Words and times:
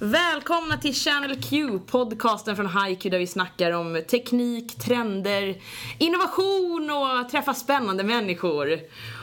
Välkomna 0.00 0.76
till 0.76 0.94
Channel 0.94 1.42
Q, 1.42 1.78
podcasten 1.86 2.56
från 2.56 2.66
HiQ 2.66 3.02
där 3.02 3.18
vi 3.18 3.26
snackar 3.26 3.70
om 3.70 4.02
teknik, 4.10 4.74
trender, 4.78 5.56
innovation 5.98 6.90
och 6.90 7.30
träffa 7.30 7.54
spännande 7.54 8.04
människor. 8.04 8.72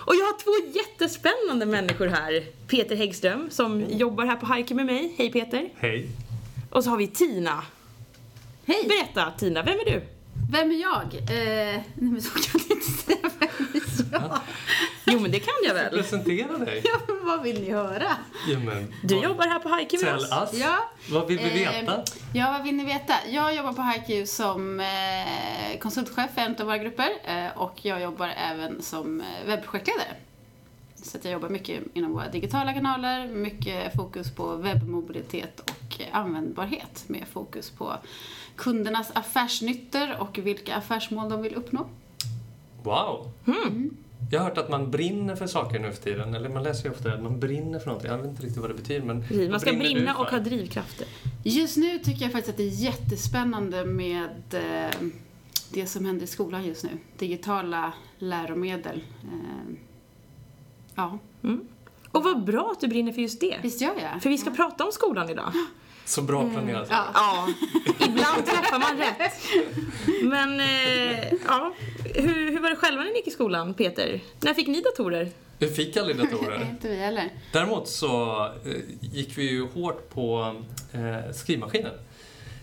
Och 0.06 0.16
jag 0.16 0.26
har 0.26 0.40
två 0.44 0.78
jättespännande 0.80 1.66
människor 1.66 2.08
här. 2.08 2.44
Peter 2.68 2.96
Häggström 2.96 3.50
som 3.52 3.86
jobbar 3.90 4.26
här 4.26 4.36
på 4.36 4.54
HiQ 4.54 4.70
med 4.70 4.86
mig. 4.86 5.16
Hej 5.18 5.32
Peter. 5.32 5.70
Hej. 5.78 6.08
Och 6.70 6.84
så 6.84 6.90
har 6.90 6.98
vi 6.98 7.08
Tina. 7.08 7.64
Hej! 8.66 8.88
Berätta 8.90 9.32
Tina, 9.32 9.64
vem 9.64 9.80
är 9.80 9.86
du? 9.86 10.02
Vem 10.52 10.72
är 10.72 10.82
jag? 10.82 11.04
Eh, 11.16 11.82
nej 11.96 12.12
men 12.12 12.22
så 12.22 12.30
kan 12.40 12.62
jag 12.70 12.78
inte 12.78 12.92
säga 12.92 13.18
vem 13.40 13.50
är 13.74 14.12
jag? 14.12 14.40
Jo 15.08 15.20
men 15.20 15.32
det 15.32 15.40
kan 15.40 15.54
jag 15.64 15.74
väl. 15.74 15.90
Presentera 15.94 16.58
dig. 16.58 16.82
Ja, 16.86 17.00
men 17.08 17.26
vad 17.26 17.42
vill 17.44 17.62
ni 17.62 17.72
höra? 17.72 18.12
Ja, 18.48 18.60
men, 18.60 18.94
Du 19.04 19.16
vad- 19.16 19.24
jobbar 19.24 19.48
här 19.48 19.60
på 19.60 19.70
HiQ 19.70 19.92
med 19.94 20.02
Tell 20.02 20.16
oss. 20.16 20.54
us. 20.54 20.62
Ja. 20.62 20.78
Vad 21.12 21.28
vill 21.28 21.38
vi 21.40 21.50
veta? 21.50 21.94
Eh, 21.98 22.04
ja, 22.34 22.52
vad 22.52 22.64
vill 22.64 22.76
ni 22.76 22.86
veta? 22.86 23.14
Jag 23.30 23.56
jobbar 23.56 23.74
på 23.74 23.82
HiQ 23.82 24.28
som 24.30 24.80
eh, 24.80 25.80
konsultchef 25.80 26.34
för 26.34 26.42
en 26.42 26.56
av 26.60 26.66
våra 26.66 26.78
grupper 26.78 27.10
eh, 27.26 27.58
och 27.58 27.80
jag 27.86 28.02
jobbar 28.02 28.28
även 28.52 28.82
som 28.82 29.22
eh, 29.22 29.28
webbprojektledare. 29.48 30.14
Så 31.04 31.18
att 31.18 31.24
jag 31.26 31.32
jobbar 31.34 31.50
mycket 31.50 31.80
inom 31.94 32.14
våra 32.14 32.28
digitala 32.30 32.74
kanaler, 32.74 33.28
mycket 33.28 33.96
fokus 33.96 34.32
på 34.36 34.56
webbmobilitet 34.56 35.60
och 35.60 36.02
användbarhet 36.12 37.04
med 37.08 37.24
fokus 37.32 37.70
på 37.70 37.94
kundernas 38.56 39.12
affärsnyttor 39.14 40.16
och 40.20 40.38
vilka 40.38 40.76
affärsmål 40.76 41.30
de 41.30 41.42
vill 41.42 41.56
uppnå. 41.56 41.88
Wow. 42.84 43.32
Hmm. 43.46 43.98
Jag 44.32 44.40
har 44.40 44.50
hört 44.50 44.58
att 44.58 44.70
man 44.70 44.92
brinner 44.92 45.36
för 45.36 45.48
saker 45.48 45.80
nu 45.80 45.92
för 45.92 46.04
tiden. 46.04 46.34
Eller 46.34 46.50
man 46.50 46.64
läser 46.64 46.86
ju 46.86 46.92
ofta 46.92 47.14
att 47.14 47.22
man 47.24 47.40
brinner 47.40 47.80
för 47.80 47.88
någonting. 47.88 48.12
Jag 48.12 48.18
vet 48.18 48.28
inte 48.28 48.44
riktigt 48.44 48.62
vad 48.62 48.70
det 48.70 48.74
betyder 48.74 49.06
men... 49.06 49.18
Man 49.18 49.52
vad 49.52 49.62
ska 49.62 49.74
brinna 49.74 50.18
och 50.18 50.26
ha 50.26 50.40
drivkrafter. 50.40 51.08
Just 51.44 51.78
nu 51.78 52.00
tycker 52.00 52.22
jag 52.22 52.32
faktiskt 52.32 52.50
att 52.50 52.58
det 52.58 52.64
är 52.64 52.84
jättespännande 52.84 53.86
med 53.86 54.54
eh, 54.54 54.96
det 55.74 55.86
som 55.86 56.06
händer 56.06 56.24
i 56.24 56.28
skolan 56.28 56.66
just 56.66 56.84
nu. 56.84 56.90
Digitala 57.18 57.94
läromedel. 58.18 59.04
Eh, 59.24 59.76
ja, 60.96 61.20
Och 62.12 62.24
vad 62.24 62.44
bra 62.44 62.72
att 62.72 62.80
du 62.80 62.88
brinner 62.88 63.12
för 63.12 63.22
just 63.22 63.40
det. 63.40 63.60
visst 63.62 63.82
gör 63.82 63.96
jag? 64.02 64.24
För 64.24 64.30
vi 64.30 64.38
ska 64.38 64.52
prata 64.52 64.86
om 64.86 64.92
skolan 64.92 65.30
idag. 65.30 65.52
Så 66.08 66.22
bra 66.22 66.50
planerat. 66.50 66.88
Ja. 66.90 67.06
Ja, 67.14 67.48
ibland 68.06 68.46
träffar 68.46 68.80
man 68.80 68.98
rätt. 68.98 69.34
Men, 70.24 70.60
eh, 70.60 71.34
ja. 71.48 71.74
Hur, 72.16 72.52
hur 72.52 72.60
var 72.60 72.70
det 72.70 72.76
själva 72.76 73.04
när 73.04 73.10
ni 73.12 73.18
gick 73.18 73.28
i 73.28 73.32
skolan, 73.32 73.74
Peter? 73.74 74.20
När 74.40 74.54
fick 74.54 74.68
ni 74.68 74.82
datorer? 74.82 75.30
Vi 75.60 75.68
fick 75.68 75.98
aldrig 75.98 76.18
datorer. 76.18 76.62
Inte 76.72 76.88
vi 76.90 76.96
heller. 76.96 77.30
Däremot 77.54 77.88
så 77.88 78.46
eh, 78.66 78.72
gick 79.02 79.38
vi 79.38 79.50
ju 79.50 79.68
hårt 79.68 80.10
på 80.10 80.56
eh, 80.94 81.34
skrivmaskinen. 81.34 81.92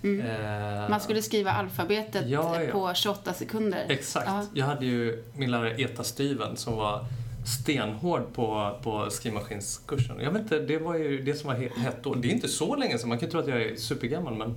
Eh, 0.02 0.88
Man 0.90 1.00
skulle 1.00 1.22
skriva 1.22 1.50
alfabetet 1.50 2.28
Ja, 2.28 2.62
ja. 2.62 2.72
på 2.72 2.94
28 2.94 3.32
sekunder. 3.34 3.86
Exakt. 3.88 4.26
Ja. 4.26 4.46
Jag 4.54 4.66
hade 4.66 4.86
ju 4.86 5.24
min 5.36 5.50
lärare 5.50 5.80
Eta 5.82 6.04
Styven 6.04 6.56
som 6.56 6.76
var 6.76 7.04
stenhård 7.44 8.32
på, 8.34 8.78
på 8.82 9.10
skrivmaskinskursen. 9.10 10.20
Jag 10.20 10.30
vet 10.30 10.42
inte, 10.42 10.58
det 10.58 10.78
var 10.78 10.94
ju 10.94 11.22
det 11.22 11.34
som 11.34 11.48
var 11.48 11.54
hett 11.54 12.02
då. 12.02 12.14
Det 12.14 12.28
är 12.28 12.32
inte 12.32 12.48
så 12.48 12.76
länge 12.76 12.98
sedan, 12.98 13.08
man 13.08 13.18
kan 13.18 13.30
tro 13.30 13.40
att 13.40 13.48
jag 13.48 13.62
är 13.62 13.76
supergammal 13.76 14.34
men 14.34 14.56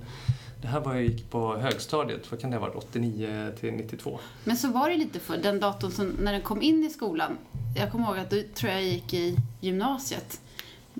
det 0.62 0.68
här 0.68 0.80
var 0.80 0.94
jag 0.94 1.04
gick 1.04 1.30
på 1.30 1.56
högstadiet, 1.56 2.30
vad 2.30 2.40
kan 2.40 2.50
det 2.50 2.56
ha 2.56 2.66
varit, 2.66 2.76
89 2.76 3.52
till 3.60 3.72
92? 3.72 4.18
Men 4.44 4.56
så 4.56 4.68
var 4.68 4.90
det 4.90 4.96
lite 4.96 5.20
för 5.20 5.36
den 5.36 5.60
datorn 5.60 5.90
som, 5.90 6.08
när 6.08 6.32
den 6.32 6.42
kom 6.42 6.62
in 6.62 6.84
i 6.84 6.90
skolan. 6.90 7.38
Jag 7.76 7.92
kommer 7.92 8.06
ihåg 8.08 8.18
att 8.18 8.30
då 8.30 8.36
tror 8.54 8.72
jag 8.72 8.82
jag 8.82 8.88
gick 8.88 9.14
i 9.14 9.36
gymnasiet. 9.60 10.40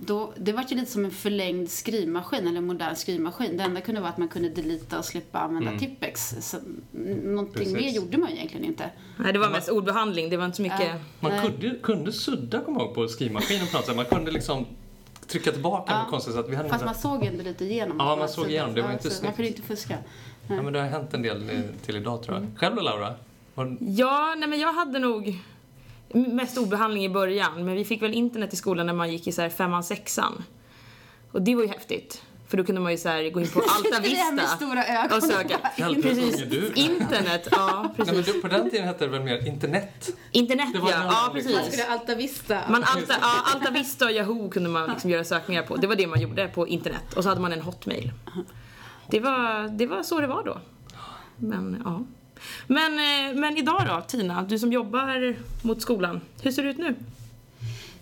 Då, 0.07 0.33
det 0.37 0.53
var 0.53 0.65
ju 0.69 0.77
lite 0.77 0.91
som 0.93 1.05
en 1.05 1.11
förlängd 1.11 1.71
skrivmaskin, 1.71 2.47
eller 2.49 2.59
en 2.59 2.67
modern 2.67 2.97
skrivmaskin. 2.97 3.57
Det 3.57 3.63
enda 3.65 3.81
kunde 3.81 4.01
vara 4.01 4.11
att 4.11 4.19
man 4.19 4.29
kunde 4.29 4.49
delita 4.49 4.99
och 4.99 5.05
slippa 5.05 5.39
använda 5.39 5.79
Tippex. 5.79 6.35
Så, 6.41 6.57
någonting 6.57 7.33
Mm. 7.33 7.53
Precis. 7.53 7.73
mer 7.73 7.89
gjorde 7.91 8.19
man 8.19 8.29
egentligen 8.31 8.65
inte. 8.67 8.91
Nej, 9.17 9.33
det 9.33 9.39
var 9.39 9.51
mest 9.51 9.69
ordbehandling, 9.69 10.31
det 10.31 10.37
var 10.37 10.45
inte 10.45 10.57
så 10.57 10.63
mycket... 10.63 10.81
Ja. 10.81 10.95
Man 11.21 11.33
Nej. 11.33 11.41
kunde, 11.51 11.79
kunde 11.83 12.13
sudda, 12.13 12.61
kommer 12.61 12.81
jag 12.81 12.87
ihåg, 12.87 12.95
på 12.95 13.09
skrivmaskinen 13.09 13.67
på 13.67 13.77
något 13.77 13.87
sätt. 13.87 13.97
Man 13.97 14.05
kunde 14.05 14.31
liksom 14.31 14.67
trycka 15.27 15.53
tillbaka 15.53 15.93
Ja. 15.93 16.05
på 16.05 16.11
konstigt 16.11 16.35
sätt. 16.35 16.47
Vi 16.49 16.57
hade 16.57 16.69
Fast 16.69 16.85
man 16.85 16.95
såg 16.95 17.25
ändå 17.25 17.43
lite 17.45 17.65
igenom. 17.65 17.97
Ja, 17.99 18.17
man 18.17 18.29
såg 18.29 18.51
igenom. 18.51 18.75
Det 18.75 18.83
var 18.83 18.93
inte 18.93 19.03
så 19.03 19.09
Man 19.09 19.19
snyggt. 19.21 19.37
kunde 19.37 19.49
inte 19.49 19.63
fuska. 19.63 19.99
Ja, 20.49 20.63
men 20.63 20.73
det 20.73 20.81
har 20.81 20.87
hänt 20.89 21.15
en 21.15 21.23
del 21.23 21.51
eh, 21.51 21.61
till 21.87 21.97
idag 21.97 22.23
tror 22.23 22.37
Mm. 22.37 22.49
jag. 22.53 22.61
Själv 22.61 22.77
då 22.77 22.83
Laura? 22.83 23.15
Var, 23.55 23.77
Ja, 23.81 24.35
nej 24.39 24.49
men 24.49 24.59
jag 24.61 24.73
hade 24.73 24.99
nog 24.99 25.39
mest 26.13 26.59
ordbehandling 26.59 27.05
i 27.05 27.09
början, 27.09 27.65
men 27.65 27.75
vi 27.75 27.85
fick 27.85 28.03
väl 28.03 28.15
internet 28.15 28.53
i 28.53 28.57
skolan 28.57 28.87
när 28.87 28.93
man 28.95 29.13
gick 29.13 29.27
i 29.27 29.33
så 29.33 29.43
här 29.43 29.49
femman, 29.49 29.85
sexan. 29.85 30.45
Och 31.33 31.43
det 31.43 31.55
var 31.55 31.63
ju 31.63 31.69
häftigt. 31.69 32.23
För 32.49 32.57
då 32.57 32.65
kunde 32.65 32.81
man 32.81 32.93
ju 32.93 32.99
så 32.99 33.09
här 33.09 33.31
gå 33.31 33.41
in 33.41 33.49
på 33.49 33.61
Alta 33.69 34.01
Det 34.01 34.09
här 34.09 34.33
med 34.33 34.43
Vista 34.45 34.57
stora 34.57 34.85
ögon. 34.87 35.17
och 35.17 35.23
söka. 35.23 35.59
Precis, 36.03 36.43
internet, 36.75 37.49
ja 37.51 37.81
Nej, 37.83 37.93
men 37.97 38.07
precis. 38.07 38.35
du, 38.35 38.41
på 38.41 38.49
den 38.49 38.71
tiden 38.71 38.87
hette 38.87 39.05
det 39.05 39.11
väl 39.11 39.23
mer 39.23 39.47
internet? 39.47 40.17
Internet 40.31 40.69
Det 40.73 40.79
var 40.79 40.91
ja, 40.91 40.97
ja 40.97 41.03
annan 41.03 41.23
Man 41.23 41.33
precis. 41.33 41.67
skulle 41.67 41.87
Alta 41.87 42.15
Vista. 42.15 42.61
Man 42.71 42.85
Alta, 42.85 43.15
ja, 43.21 43.43
Alta 43.55 43.71
Vista 43.71 44.05
och 44.05 44.13
Yahoo 44.13 44.51
kunde 44.51 44.69
man 44.69 44.91
liksom 44.91 45.11
göra 45.11 45.25
sökningar 45.25 45.63
på. 45.63 45.77
Det 45.77 45.87
var 45.87 45.97
det 45.97 46.07
man 46.07 46.21
gjorde 46.21 46.49
på 46.49 46.69
internet. 46.69 47.15
Och 47.17 47.23
så 47.23 47.29
hade 47.29 47.41
man 47.41 47.53
en 47.53 47.61
hotmail. 47.61 48.13
Det 49.11 49.21
var, 49.21 49.69
det 49.79 49.87
var 49.87 50.03
så 50.03 50.21
det 50.21 50.27
var 50.27 50.45
då. 50.45 50.59
Men 51.37 51.83
ja. 51.85 52.05
Men, 52.67 52.93
eh, 52.93 53.41
men 53.41 53.57
idag 53.57 53.83
då, 53.87 54.01
Tina, 54.09 54.43
du 54.43 54.59
som 54.59 54.73
jobbar 54.73 55.37
mot 55.63 55.83
skolan. 55.83 56.21
Hur 56.43 56.51
ser 56.51 56.63
det 56.63 56.71
ut 56.71 56.79
nu? 56.79 56.95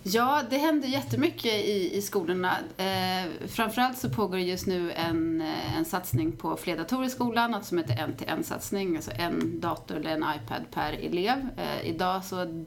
Ja, 0.09 0.41
det 0.49 0.57
händer 0.57 0.87
jättemycket 0.87 1.53
i, 1.53 1.97
i 1.97 2.01
skolorna. 2.01 2.57
Eh, 2.77 3.47
framförallt 3.47 3.97
så 3.97 4.09
pågår 4.09 4.39
just 4.39 4.67
nu 4.67 4.91
en, 4.91 5.41
eh, 5.41 5.77
en 5.77 5.85
satsning 5.85 6.31
på 6.31 6.57
fler 6.57 6.77
datorer 6.77 7.07
i 7.07 7.09
skolan, 7.09 7.51
något 7.51 7.65
som 7.65 7.77
heter 7.77 8.03
en-till-en-satsning, 8.03 8.95
alltså 8.95 9.11
en 9.11 9.59
dator 9.59 9.95
eller 9.95 10.11
en 10.11 10.25
iPad 10.35 10.61
per 10.73 10.93
elev. 10.93 11.47
Eh, 11.57 11.89
idag 11.89 12.25
så 12.25 12.65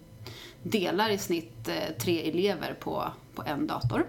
delar 0.63 1.11
i 1.11 1.19
snitt 1.19 1.69
eh, 1.69 1.97
tre 1.99 2.29
elever 2.29 2.75
på, 2.75 3.05
på 3.35 3.43
en 3.47 3.67
dator. 3.67 4.07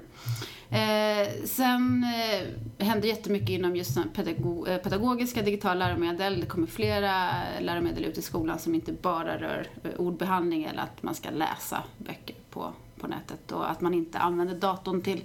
Eh, 0.72 1.44
sen 1.46 2.04
eh, 2.04 2.86
händer 2.86 3.08
jättemycket 3.08 3.50
inom 3.50 3.76
just 3.76 3.98
pedago 4.14 4.68
eh, 4.68 4.78
pedagogiska 4.78 5.42
digitala 5.42 5.88
läromedel. 5.88 6.40
Det 6.40 6.46
kommer 6.46 6.68
flera 6.68 7.32
läromedel 7.60 8.06
ut 8.06 8.18
i 8.18 8.22
skolan 8.22 8.60
som 8.60 8.76
inte 8.76 8.94
bara 8.94 9.38
rör 9.38 9.68
eh, 9.84 9.92
ordbehandling 10.00 10.64
eller 10.64 10.82
att 10.82 11.04
man 11.04 11.16
ska 11.16 11.30
läsa 11.30 11.84
böcker 11.98 12.36
på, 12.50 12.74
på 13.00 13.08
nätet 13.08 13.52
och 13.52 13.72
att 13.72 13.82
man 13.82 13.94
inte 13.94 14.20
använder 14.20 14.56
datorn 14.56 15.02
till 15.02 15.22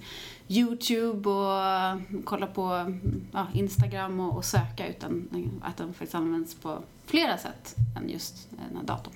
Youtube 0.49 1.31
och 1.31 2.25
kolla 2.25 2.47
på 2.47 2.97
ja, 3.33 3.47
Instagram 3.55 4.21
och, 4.21 4.37
och 4.37 4.45
söka 4.45 4.89
utan 4.89 5.29
att 5.63 5.77
den 5.77 5.95
faktiskt 5.95 6.15
används 6.15 6.55
på 6.55 6.79
flera 7.05 7.39
sätt 7.39 7.77
än 7.97 8.11
just 8.11 8.49
den 8.51 8.77
här 8.77 8.87
datorn. 8.87 9.15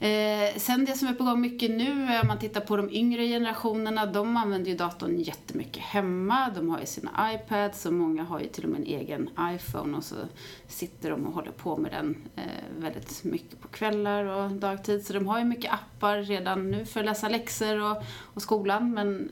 Eh, 0.00 0.56
sen 0.56 0.84
det 0.84 0.96
som 0.96 1.08
är 1.08 1.14
på 1.14 1.24
gång 1.24 1.40
mycket 1.40 1.70
nu, 1.70 2.18
om 2.22 2.28
man 2.28 2.38
tittar 2.38 2.60
på 2.60 2.76
de 2.76 2.90
yngre 2.90 3.26
generationerna, 3.26 4.06
de 4.06 4.36
använder 4.36 4.70
ju 4.70 4.76
datorn 4.76 5.20
jättemycket 5.20 5.82
hemma. 5.82 6.50
De 6.54 6.70
har 6.70 6.80
ju 6.80 6.86
sina 6.86 7.34
iPads 7.34 7.86
och 7.86 7.92
många 7.92 8.24
har 8.24 8.40
ju 8.40 8.46
till 8.46 8.64
och 8.64 8.70
med 8.70 8.80
en 8.80 8.86
egen 8.86 9.30
iPhone 9.40 9.96
och 9.96 10.04
så 10.04 10.14
sitter 10.68 11.10
de 11.10 11.26
och 11.26 11.34
håller 11.34 11.52
på 11.52 11.76
med 11.76 11.90
den 11.90 12.16
eh, 12.36 12.42
väldigt 12.78 13.24
mycket 13.24 13.60
på 13.60 13.68
kvällar 13.68 14.24
och 14.24 14.50
dagtid. 14.50 15.06
Så 15.06 15.12
de 15.12 15.26
har 15.26 15.38
ju 15.38 15.44
mycket 15.44 15.72
appar 15.72 16.18
redan 16.18 16.70
nu 16.70 16.84
för 16.84 17.00
att 17.00 17.06
läsa 17.06 17.28
läxor 17.28 17.82
och, 17.82 18.02
och 18.34 18.42
skolan, 18.42 18.90
men 18.90 19.30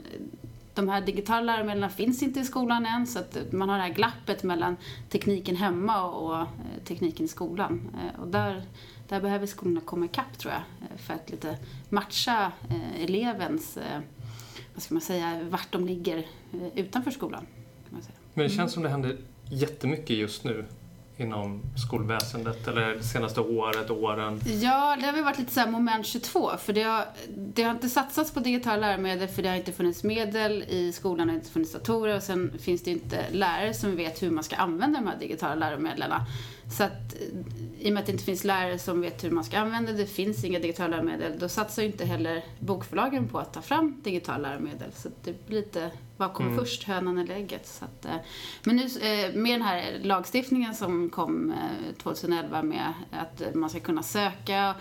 de 0.74 0.88
här 0.88 1.00
digitala 1.00 1.40
läromedlen 1.40 1.90
finns 1.90 2.22
inte 2.22 2.40
i 2.40 2.44
skolan 2.44 2.86
än 2.86 3.06
så 3.06 3.18
att 3.18 3.52
man 3.52 3.68
har 3.68 3.76
det 3.76 3.82
här 3.82 3.94
glappet 3.94 4.42
mellan 4.42 4.76
tekniken 5.08 5.56
hemma 5.56 6.04
och, 6.04 6.26
och 6.26 6.40
eh, 6.40 6.46
tekniken 6.84 7.24
i 7.24 7.28
skolan. 7.28 7.90
Eh, 7.94 8.20
och 8.20 8.28
där, 8.28 8.62
där 9.10 9.20
behöver 9.20 9.46
skolorna 9.46 9.80
komma 9.80 10.04
ikapp 10.04 10.38
tror 10.38 10.52
jag 10.52 10.62
eh, 10.90 10.96
för 10.96 11.14
att 11.14 11.30
lite 11.30 11.58
matcha 11.88 12.52
eh, 12.70 13.04
elevens, 13.04 13.76
eh, 13.76 14.00
vad 14.74 14.82
ska 14.82 14.94
man 14.94 15.00
säga, 15.00 15.40
vart 15.50 15.72
de 15.72 15.86
ligger 15.86 16.26
utanför 16.74 17.10
skolan. 17.10 17.46
Men 18.34 18.48
det 18.48 18.50
känns 18.50 18.72
som 18.72 18.82
det 18.82 18.88
händer 18.88 19.16
jättemycket 19.50 20.16
just 20.16 20.44
nu 20.44 20.64
inom 21.16 21.62
skolväsendet 21.86 22.68
eller 22.68 22.94
det 22.94 23.02
senaste 23.02 23.40
året, 23.40 23.90
åren. 23.90 24.40
Ja, 24.44 24.96
det 25.00 25.06
har 25.06 25.12
väl 25.12 25.24
varit 25.24 25.38
lite 25.38 25.52
så 25.52 25.66
moment 25.66 26.06
22. 26.06 26.50
För 26.58 26.72
det 26.72 26.82
har, 26.82 27.04
det 27.36 27.62
har 27.62 27.70
inte 27.70 27.88
satsats 27.88 28.34
på 28.34 28.40
digitala 28.40 28.76
läromedel 28.76 29.28
för 29.28 29.42
det 29.42 29.48
har 29.48 29.56
inte 29.56 29.72
funnits 29.72 30.04
medel 30.04 30.64
i 30.68 30.92
skolan, 30.92 31.26
det 31.26 31.32
har 31.32 31.38
inte 31.38 31.50
funnits 31.50 31.72
datorer 31.72 32.16
och 32.16 32.22
sen 32.22 32.58
finns 32.58 32.82
det 32.82 32.90
inte 32.90 33.24
lärare 33.32 33.74
som 33.74 33.96
vet 33.96 34.22
hur 34.22 34.30
man 34.30 34.44
ska 34.44 34.56
använda 34.56 35.00
de 35.00 35.06
här 35.06 35.18
digitala 35.18 35.54
läromedlen. 35.54 36.12
Så 36.76 36.84
att 36.84 37.14
i 37.80 37.88
och 37.88 37.92
med 37.92 38.00
att 38.00 38.06
det 38.06 38.12
inte 38.12 38.24
finns 38.24 38.44
lärare 38.44 38.78
som 38.78 39.00
vet 39.00 39.24
hur 39.24 39.30
man 39.30 39.44
ska 39.44 39.58
använda 39.58 39.92
det, 39.92 40.06
finns 40.06 40.44
inga 40.44 40.58
digitala 40.58 40.96
läromedel, 40.96 41.38
då 41.38 41.48
satsar 41.48 41.82
ju 41.82 41.88
inte 41.88 42.04
heller 42.04 42.44
bokförlagen 42.58 43.28
på 43.28 43.38
att 43.38 43.52
ta 43.52 43.62
fram 43.62 44.00
digitala 44.02 44.48
läromedel. 44.48 44.92
Så 44.92 45.08
det 45.24 45.46
blir 45.46 45.60
lite, 45.60 45.90
vad 46.16 46.32
kommer 46.32 46.56
först, 46.56 46.84
hönan 46.84 47.18
eller 47.18 47.34
ägget? 47.34 47.66
Så 47.66 47.84
att, 47.84 48.04
eh, 48.04 48.16
men 48.64 48.76
nu 48.76 48.82
eh, 48.82 49.34
med 49.34 49.52
den 49.52 49.62
här 49.62 49.98
lagstiftningen 50.02 50.74
som 50.74 51.10
kom 51.10 51.50
eh, 51.50 51.94
2011 52.02 52.62
med 52.62 52.92
att 53.10 53.54
man 53.54 53.70
ska 53.70 53.80
kunna 53.80 54.02
söka 54.02 54.74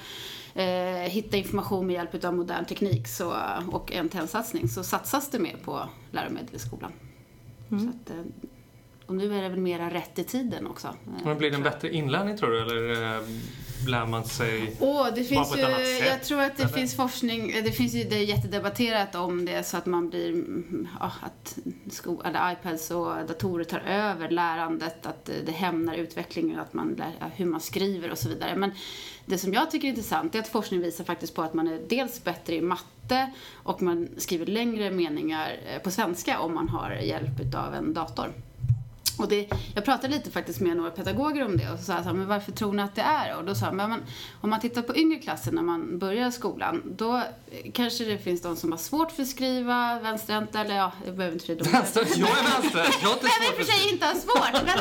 eh, 0.53 1.09
hitta 1.09 1.37
information 1.37 1.87
med 1.87 1.93
hjälp 1.93 2.23
av 2.23 2.35
modern 2.35 2.65
teknik 2.65 3.07
så, 3.07 3.35
och 3.71 3.91
en 3.91 4.27
satsning 4.27 4.69
så 4.69 4.83
satsas 4.83 5.29
det 5.29 5.39
mer 5.39 5.55
på 5.63 5.89
läromedel 6.11 6.55
i 6.55 6.59
skolan. 6.59 6.91
Mm. 7.71 7.83
Så 7.83 7.89
att, 7.89 8.09
eh, 8.17 8.25
och 9.09 9.15
nu 9.15 9.37
är 9.37 9.41
det 9.41 9.49
väl 9.49 9.59
mera 9.59 9.89
rätt 9.89 10.19
i 10.19 10.23
tiden 10.23 10.67
också. 10.67 10.87
eh, 10.87 11.25
Men 11.25 11.37
blir 11.37 11.49
det 11.49 11.55
en 11.55 11.63
bättre 11.63 11.93
inlärning 11.93 12.37
tror 12.37 12.49
du, 12.51 12.61
eller 12.61 13.15
eh, 13.15 13.21
lär 13.87 14.05
man 14.05 14.25
sig... 14.25 14.75
Åh, 14.79 15.07
det 15.15 15.23
finns 15.23 15.49
på 15.49 15.55
ett 15.55 15.61
ju, 15.61 15.65
annat 15.65 15.87
sätt, 15.87 16.07
jag 16.07 16.23
tror 16.23 16.41
att 16.41 16.57
det 16.57 16.63
eller? 16.63 16.73
finns 16.73 16.95
forskning, 16.95 17.53
det 17.63 17.71
finns 17.71 17.93
ju, 17.93 18.03
det 18.03 18.15
är 18.15 18.23
jättedebatterat 18.23 19.15
om 19.15 19.45
det 19.45 19.63
så 19.63 19.77
att 19.77 19.85
man 19.85 20.09
blir, 20.09 20.43
ja, 20.99 21.11
att 21.21 21.57
sko, 21.91 22.21
eller 22.25 22.51
iPads 22.51 22.91
och 22.91 23.05
datorer 23.27 23.63
tar 23.63 23.79
över 23.79 24.29
lärandet, 24.29 25.05
att 25.05 25.29
det 25.45 25.51
hämmar 25.51 25.95
utvecklingen, 25.95 26.59
att 26.59 26.73
man 26.73 26.93
lär, 26.93 27.31
hur 27.35 27.45
man 27.45 27.59
skriver 27.61 28.11
och 28.11 28.17
så 28.17 28.29
vidare. 28.29 28.55
Men 28.55 28.71
det 29.25 29.37
som 29.37 29.53
jag 29.53 29.71
tycker 29.71 29.87
är 29.87 29.89
intressant 29.89 30.35
är 30.35 30.39
att 30.39 30.47
forskning 30.47 30.81
visar 30.81 31.03
faktiskt 31.03 31.35
på 31.35 31.41
att 31.41 31.53
man 31.53 31.67
är 31.67 31.79
dels 31.89 32.23
bättre 32.23 32.55
i 32.55 32.61
matte 32.61 33.31
och 33.53 33.81
man 33.81 34.07
skriver 34.17 34.45
längre 34.45 34.91
meningar 34.91 35.59
eh, 35.73 35.81
på 35.81 35.91
svenska 35.91 36.39
om 36.39 36.53
man 36.55 36.69
har 36.69 36.91
hjälp 36.91 37.55
av 37.55 37.73
en 37.73 37.93
dator. 37.93 38.33
Och 39.19 39.27
det, 39.27 39.47
jag 39.75 39.85
pratade 39.85 40.13
lite 40.13 40.31
faktiskt 40.31 40.59
med 40.59 40.77
några 40.77 40.91
pedagoger 40.91 41.45
om 41.45 41.57
det 41.57 41.71
och 41.71 41.79
så 41.79 41.85
sa 41.85 41.93
jag 42.05 42.15
men 42.15 42.27
varför 42.27 42.51
tror 42.51 42.73
ni 42.73 42.83
att 42.83 42.95
det 42.95 43.01
är? 43.01 43.37
Och 43.37 43.45
då 43.45 43.55
sa 43.55 43.71
men 43.71 43.89
man, 43.89 43.99
om 44.41 44.49
man 44.49 44.59
tittar 44.59 44.81
på 44.81 44.97
yngre 44.97 45.19
klasser 45.19 45.51
när 45.51 45.61
man 45.61 45.99
börjar 45.99 46.31
skolan, 46.31 46.81
då 46.85 47.23
kanske 47.73 48.05
det 48.05 48.17
finns 48.17 48.41
de 48.41 48.55
som 48.55 48.71
har 48.71 48.79
svårt 48.79 49.11
för 49.11 49.23
att 49.23 49.29
skriva, 49.29 49.99
vänsterhänta 49.99 50.61
eller 50.61 50.75
ja, 50.75 50.91
jag 51.05 51.15
behöver 51.15 51.33
inte 51.33 51.55
de 51.55 51.69
Vänster, 51.69 52.07
jag 52.15 52.29
är 52.29 52.61
vänster, 52.61 52.95
jag 53.01 53.09
har 53.09 53.13
inte 53.15 53.27
svårt 53.27 53.55
för 53.55 53.63
sig 53.63 53.93
inte 53.93 54.05
har 54.05 54.15
svårt. 54.15 54.65
Men 54.65 54.77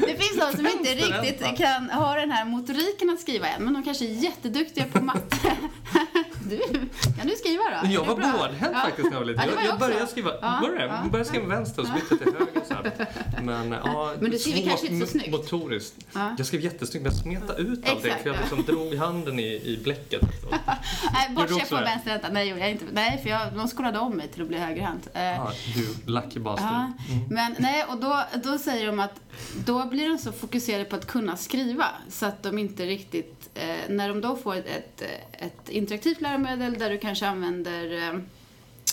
det 0.06 0.22
finns 0.22 0.40
de 0.40 0.56
som 0.56 0.66
inte 0.66 0.94
riktigt 0.94 1.58
kan 1.58 1.90
ha 1.90 2.14
den 2.14 2.30
här 2.30 2.44
motoriken 2.44 3.10
att 3.10 3.20
skriva 3.20 3.48
än, 3.48 3.64
men 3.64 3.74
de 3.74 3.82
kanske 3.82 4.04
är 4.04 4.14
jätteduktiga 4.14 4.84
på 4.92 5.04
matte. 5.04 5.56
Du, 6.50 6.88
kan 7.18 7.26
du 7.26 7.36
skriva 7.36 7.62
då? 7.82 7.92
Jag 7.92 8.04
var 8.04 8.14
bårdhänt 8.14 8.76
faktiskt 8.76 9.10
när 9.10 9.12
jag 9.12 9.20
var 9.20 9.26
liten. 9.26 9.44
Ja, 9.48 9.54
jag, 9.62 9.72
jag 9.72 9.78
började 9.78 10.06
skriva, 10.06 10.30
Ja, 10.42 10.58
började, 10.62 10.84
ja. 10.84 11.10
började 11.10 11.28
skriva 11.28 11.46
vänster 11.46 11.82
och 11.82 11.88
så 11.88 11.94
bytte 11.94 12.24
till 12.24 12.34
höger 12.34 12.62
så 12.68 12.74
här. 12.74 13.06
Men 13.42 13.72
ja, 13.72 14.14
Men 14.20 14.30
du 14.30 14.38
skriver 14.38 14.68
kanske 14.68 14.86
inte 14.86 15.06
så 15.06 15.12
snyggt. 15.12 15.30
Motoriskt. 15.30 16.06
Ja. 16.12 16.34
Jag 16.38 16.46
skrev 16.46 16.60
jättesnyggt 16.60 17.04
men 17.04 17.12
jag 17.12 17.22
smetade 17.22 17.62
ut 17.62 17.88
allting 17.88 18.12
för 18.22 18.28
jag 18.28 18.36
ja. 18.36 18.40
liksom 18.40 18.64
drog 18.64 18.94
handen 18.94 19.38
i, 19.38 19.46
i 19.46 19.80
bläcket. 19.84 20.20
Nej, 21.12 21.30
bortse 21.36 21.64
från 21.64 21.80
vänsterhänta. 21.80 22.28
Nej, 22.30 22.48
gjorde 22.48 22.60
jag 22.60 22.70
inte. 22.70 22.84
Nej, 22.92 23.20
för 23.22 23.30
jag, 23.30 23.40
de 23.54 23.68
skolade 23.68 23.98
om 23.98 24.16
mig 24.16 24.28
till 24.28 24.42
att 24.42 24.48
bli 24.48 24.58
högerhänt. 24.58 25.08
Eh, 25.14 25.22
Ja, 25.22 25.52
du 25.74 26.12
lucky 26.12 26.40
bastard. 26.40 26.70
Ja, 26.72 26.92
men 27.30 27.56
nej, 27.58 27.84
och 27.88 27.96
då, 28.00 28.24
då 28.44 28.58
säger 28.58 28.86
de 28.86 29.00
att 29.00 29.20
då 29.66 29.86
blir 29.86 30.08
de 30.08 30.18
så 30.18 30.32
fokuserade 30.32 30.84
på 30.84 30.96
att 30.96 31.06
kunna 31.06 31.36
skriva 31.36 31.86
så 32.08 32.26
att 32.26 32.42
de 32.42 32.58
inte 32.58 32.86
riktigt, 32.86 33.50
eh, 33.54 33.76
när 33.88 34.08
de 34.08 34.20
då 34.20 34.36
får 34.36 34.56
ett, 34.56 34.66
ett, 34.66 35.02
ett 35.32 35.68
interaktivt 35.68 36.20
läromedel 36.20 36.39
där 36.42 36.90
du 36.90 36.98
kanske 36.98 37.26
använder 37.26 37.92
eh, 37.92 38.20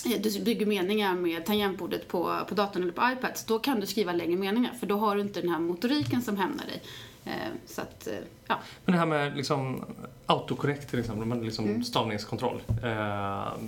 du 0.04 0.40
bygger 0.40 0.66
meningar 0.66 1.14
med 1.14 1.46
tangentbordet 1.46 2.08
på, 2.08 2.40
på 2.48 2.54
datorn 2.54 2.82
eller 2.82 2.92
på 2.92 3.10
iPads, 3.12 3.44
då 3.44 3.58
kan 3.58 3.80
du 3.80 3.86
skriva 3.86 4.12
längre 4.12 4.36
meningar 4.36 4.72
för 4.72 4.86
då 4.86 4.96
har 4.96 5.16
du 5.16 5.22
inte 5.22 5.40
den 5.40 5.50
här 5.50 5.58
motoriken 5.58 6.22
som 6.22 6.36
hämnar 6.36 6.66
dig. 6.66 6.82
Eh, 7.24 7.52
så 7.66 7.80
att, 7.80 8.06
eh, 8.06 8.14
ja. 8.48 8.58
Men 8.84 8.92
det 8.92 8.98
här 8.98 9.06
med 9.06 9.36
liksom 9.36 9.84
autokorrekt 10.26 10.90
till 10.90 10.98
exempel, 10.98 11.24
men 11.26 11.40
liksom 11.44 11.64
Mm. 11.64 11.84
stavningskontroll. 11.84 12.62
Eh, 12.68 12.78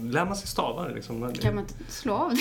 lär 0.05 0.25
man 0.25 0.37
sig 0.37 0.49
stava? 0.49 0.89
Liksom? 0.89 1.33
Kan 1.33 1.55
man 1.55 1.65
slå 1.89 2.15
av 2.15 2.31
det? 2.31 2.37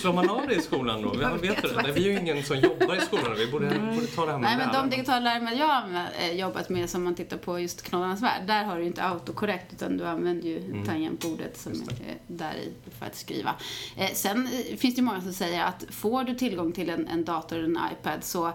Slår 0.00 0.12
man 0.12 0.30
av 0.30 0.46
det 0.48 0.54
i 0.54 0.60
skolan 0.60 1.02
då? 1.02 1.14
Jag 1.22 1.30
vet 1.30 1.42
vet 1.42 1.62
det? 1.62 1.68
faktiskt 1.68 1.96
Vi 1.98 2.08
är 2.08 2.12
ju 2.12 2.20
ingen 2.20 2.42
som 2.42 2.58
jobbar 2.58 2.96
i 2.96 3.00
skolan. 3.00 3.34
Vi 3.36 3.50
borde, 3.50 3.66
borde 3.94 4.06
ta 4.06 4.26
det 4.26 4.32
här 4.32 4.38
med 4.38 4.48
Nej, 4.48 4.56
men 4.56 4.66
de 4.66 4.72
lärarna. 4.72 4.90
digitala 4.90 5.20
läromedel 5.20 5.58
jag 5.58 5.66
har 5.66 6.06
eh, 6.20 6.32
jobbat 6.32 6.68
med 6.68 6.90
som 6.90 7.04
man 7.04 7.14
tittar 7.14 7.36
på 7.36 7.60
just 7.60 7.82
Knollarnas 7.82 8.22
värld, 8.22 8.42
där 8.46 8.64
har 8.64 8.78
du 8.78 8.84
inte 8.86 9.02
autokorrekt 9.04 9.72
utan 9.72 9.96
du 9.96 10.04
använder 10.06 10.48
ju 10.48 10.58
Mm. 10.64 10.84
tangentbordet 10.86 11.56
som 11.58 11.72
är 11.72 12.16
där 12.26 12.54
i 12.54 12.72
för 12.98 13.06
att 13.06 13.16
skriva. 13.16 13.54
Eh, 13.96 14.10
sen 14.14 14.46
eh, 14.46 14.76
finns 14.76 14.94
det 14.94 14.98
ju 15.00 15.02
många 15.06 15.20
som 15.20 15.32
säger 15.32 15.64
att 15.64 15.84
får 15.90 16.24
du 16.24 16.34
tillgång 16.34 16.72
till 16.72 16.90
en, 16.90 17.08
en 17.08 17.24
dator 17.24 17.56
eller 17.58 17.68
en 17.68 17.78
iPad 17.92 18.24
så 18.24 18.52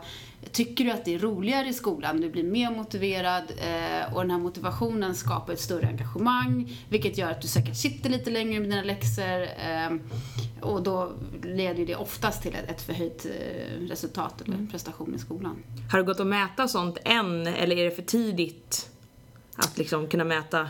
tycker 0.52 0.86
du 0.86 0.92
att 0.92 1.06
det 1.06 1.14
är 1.16 1.20
roligare 1.20 1.68
i 1.68 1.74
skolan, 1.74 2.22
du 2.22 2.30
blir 2.30 2.44
mer 2.44 2.72
motiverad 2.72 3.19
eh, 3.26 4.14
och 4.14 4.22
den 4.22 4.32
här 4.32 4.38
motivationen 4.38 5.16
skapar 5.16 5.54
ett 5.54 5.60
större 5.60 5.88
engagemang 5.88 6.72
vilket 6.90 7.18
gör 7.18 7.32
att 7.32 7.42
du 7.42 7.48
säkert 7.48 7.76
sitter 7.76 8.10
lite 8.10 8.30
längre 8.30 8.60
med 8.60 8.70
dina 8.70 8.84
läxor 8.84 9.42
eh, 9.42 9.90
och 10.62 10.84
då 10.84 11.12
leder 11.44 11.86
det 11.86 11.96
oftast 11.96 12.42
till 12.42 12.56
ett, 12.56 12.70
ett 12.72 12.82
förhöjt 12.82 13.26
eh, 13.26 13.88
resultat 13.88 14.42
eller 14.42 14.68
prestation 14.72 15.16
i 15.16 15.20
skolan. 15.20 15.64
Har 15.92 16.00
det 16.00 16.06
gått 16.06 16.20
att 16.20 16.28
mäta 16.28 16.68
sånt 16.68 16.98
än, 17.06 17.48
eller 17.48 17.78
är 17.78 17.86
det 17.86 17.92
för 17.92 18.02
tidigt 18.02 18.90
att 19.56 19.78
liksom 19.78 20.08
kunna 20.08 20.24
mäta 20.24 20.68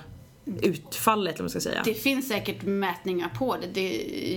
utfallet, 0.61 1.35
eller 1.35 1.43
man 1.43 1.49
ska 1.49 1.59
säga? 1.59 1.81
Det 1.85 1.93
finns 1.93 2.27
säkert 2.27 2.63
mätningar 2.63 3.29
på 3.29 3.57
det. 3.57 3.67
det 3.67 3.89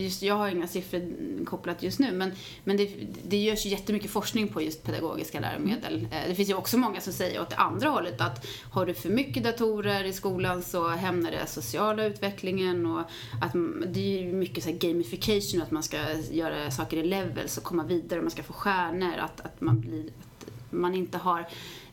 just, 0.02 0.22
jag 0.22 0.34
har 0.34 0.48
inga 0.48 0.68
siffror 0.68 1.44
kopplat 1.44 1.82
just 1.82 1.98
nu, 1.98 2.12
men, 2.12 2.32
men 2.64 2.76
det, 2.76 2.90
det 3.24 3.36
görs 3.36 3.66
jättemycket 3.66 4.10
forskning 4.10 4.48
på 4.48 4.62
just 4.62 4.82
pedagogiska 4.82 5.40
läromedel. 5.40 6.08
Eh, 6.10 6.28
Det 6.28 6.34
finns 6.34 6.50
ju 6.50 6.54
också 6.54 6.78
många 6.78 7.00
som 7.00 7.12
säger 7.12 7.40
åt 7.40 7.50
det 7.50 7.56
andra 7.56 7.88
hållet 7.88 8.20
att 8.20 8.46
har 8.70 8.86
du 8.86 8.94
för 8.94 9.08
mycket 9.08 9.44
datorer 9.44 10.04
i 10.04 10.12
skolan 10.12 10.62
så 10.62 10.88
hämnar 10.88 11.30
det 11.30 11.46
sociala 11.46 12.04
utvecklingen 12.04 12.86
och 12.86 13.00
att 13.42 13.52
det 13.86 14.18
är 14.18 14.22
ju 14.22 14.32
mycket 14.32 14.64
så 14.64 14.70
gamification, 14.72 15.62
att 15.62 15.70
man 15.70 15.82
ska 15.82 15.96
göra 16.30 16.70
saker 16.70 16.96
i 16.96 17.02
levels 17.06 17.58
och 17.58 17.64
komma 17.64 17.84
vidare, 17.84 18.22
man 18.22 18.30
ska 18.30 18.42
få 18.42 18.52
stjärnor, 18.52 19.16
att, 19.18 19.40
att 19.40 19.60
man 19.60 19.80
blir, 19.80 20.04
att 20.04 20.52
man 20.70 20.94
inte 20.94 21.18
har 21.18 21.48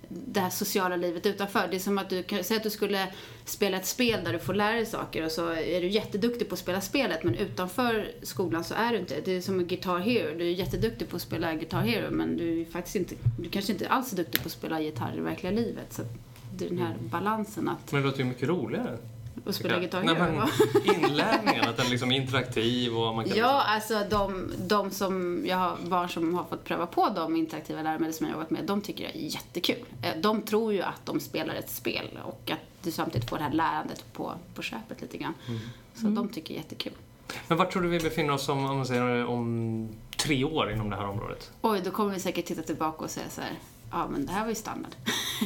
det 0.09 0.39
här 0.39 0.49
sociala 0.49 0.95
livet 0.95 1.25
utanför. 1.25 1.67
Det 1.71 1.77
är 1.77 1.79
som 1.79 1.97
att 1.97 2.09
du 2.09 2.23
kan 2.23 2.43
säga 2.43 2.57
att 2.57 2.63
du 2.63 2.69
skulle 2.69 3.07
spela 3.45 3.77
ett 3.77 3.85
spel 3.85 4.23
där 4.23 4.33
du 4.33 4.39
får 4.39 4.53
lära 4.53 4.75
dig 4.75 4.85
saker 4.85 5.25
och 5.25 5.31
så 5.31 5.49
är 5.49 5.81
du 5.81 5.87
jätteduktig 5.87 6.49
på 6.49 6.53
att 6.53 6.59
spela 6.59 6.81
spelet 6.81 7.23
men 7.23 7.35
utanför 7.35 8.11
skolan 8.21 8.63
så 8.63 8.73
är 8.73 8.91
du 8.91 8.99
inte. 8.99 9.21
Det 9.25 9.31
är 9.31 9.41
som 9.41 9.59
en 9.59 9.67
Guitar 9.67 9.99
Hero. 9.99 10.37
Du 10.37 10.45
är 10.47 10.51
jätteduktig 10.51 11.09
på 11.09 11.15
att 11.15 11.21
spela 11.21 11.53
Guitar 11.53 11.81
Hero 11.81 12.11
men 12.11 12.37
du 12.37 12.61
är 12.61 12.65
faktiskt 12.65 12.95
inte, 12.95 13.15
du 13.39 13.49
kanske 13.49 13.71
inte 13.71 13.89
alls 13.89 14.13
är 14.13 14.17
duktig 14.17 14.41
på 14.41 14.47
att 14.47 14.51
spela 14.51 14.81
gitarr 14.81 15.17
i 15.17 15.19
verkliga 15.19 15.51
livet. 15.51 15.93
Så 15.93 16.01
det 16.53 16.65
är 16.65 16.69
den 16.69 16.79
här 16.79 16.95
balansen 16.99 17.69
att, 17.69 17.91
Men 17.91 18.01
det 18.01 18.07
låter 18.07 18.19
ju 18.19 18.25
mycket 18.25 18.49
roligare. 18.49 18.97
Att 19.49 19.55
spela 19.55 19.79
Guitar 19.79 20.03
Nej, 20.03 20.15
Hero. 20.15 20.31
men 20.85 20.95
inlärningen, 21.03 21.69
att 21.69 21.77
den 21.77 21.89
liksom 21.89 22.11
är 22.11 22.15
interaktiv 22.15 22.97
och 22.97 23.15
man 23.15 23.25
kan... 23.25 23.37
Ja, 23.37 23.63
alltså 23.67 24.03
de, 24.09 24.51
de 24.67 24.91
som, 24.91 25.43
jag 25.45 25.57
har 25.57 25.77
barn 25.87 26.09
som 26.09 26.33
har 26.35 26.43
fått 26.43 26.63
pröva 26.63 26.85
på 26.85 27.09
de 27.09 27.35
interaktiva 27.35 27.81
läromedel 27.81 28.13
som 28.13 28.25
jag 28.25 28.33
har 28.33 28.37
jobbat 28.37 28.51
med, 28.51 28.65
de 28.65 28.81
tycker 28.81 29.03
det 29.13 29.19
är 29.19 29.29
jättekul. 29.33 29.85
Eh, 30.03 30.21
De 30.21 30.41
tror 30.41 30.73
ju 30.73 30.81
att 30.81 31.05
de 31.05 31.19
spelar 31.19 31.55
ett 31.55 31.69
spel 31.69 32.19
och 32.25 32.51
att 32.51 32.59
du 32.83 32.91
samtidigt 32.91 33.29
får 33.29 33.37
det 33.37 33.43
här 33.43 33.53
lärandet 33.53 34.13
på, 34.13 34.33
på 34.55 34.61
köpet 34.61 35.01
lite 35.01 35.17
grann. 35.17 35.33
Så 35.95 36.07
de 36.07 36.29
tycker 36.29 36.53
det 36.53 36.57
är 36.59 36.63
jättekul. 36.63 36.93
Men 37.47 37.57
var 37.57 37.65
tror 37.65 37.81
du 37.81 37.89
vi 37.89 37.99
befinner 37.99 38.33
oss 38.33 38.49
om, 38.49 38.65
om, 38.65 38.77
man 38.77 38.85
säger, 38.85 39.25
om 39.25 39.89
tre 40.17 40.43
år 40.43 40.71
inom 40.71 40.89
det 40.89 40.95
här 40.95 41.07
området? 41.07 41.51
Oj, 41.61 41.81
då 41.85 41.91
kommer 41.91 42.13
vi 42.13 42.19
säkert 42.19 42.45
titta 42.45 42.61
tillbaka 42.61 43.03
och 43.03 43.09
säga 43.09 43.29
så 43.29 43.41
här, 43.41 43.51
ja 43.91 44.07
men 44.07 44.25
det 44.25 44.31
här 44.31 44.41
var 44.41 44.49
ju 44.49 44.55
standard. 44.55 44.91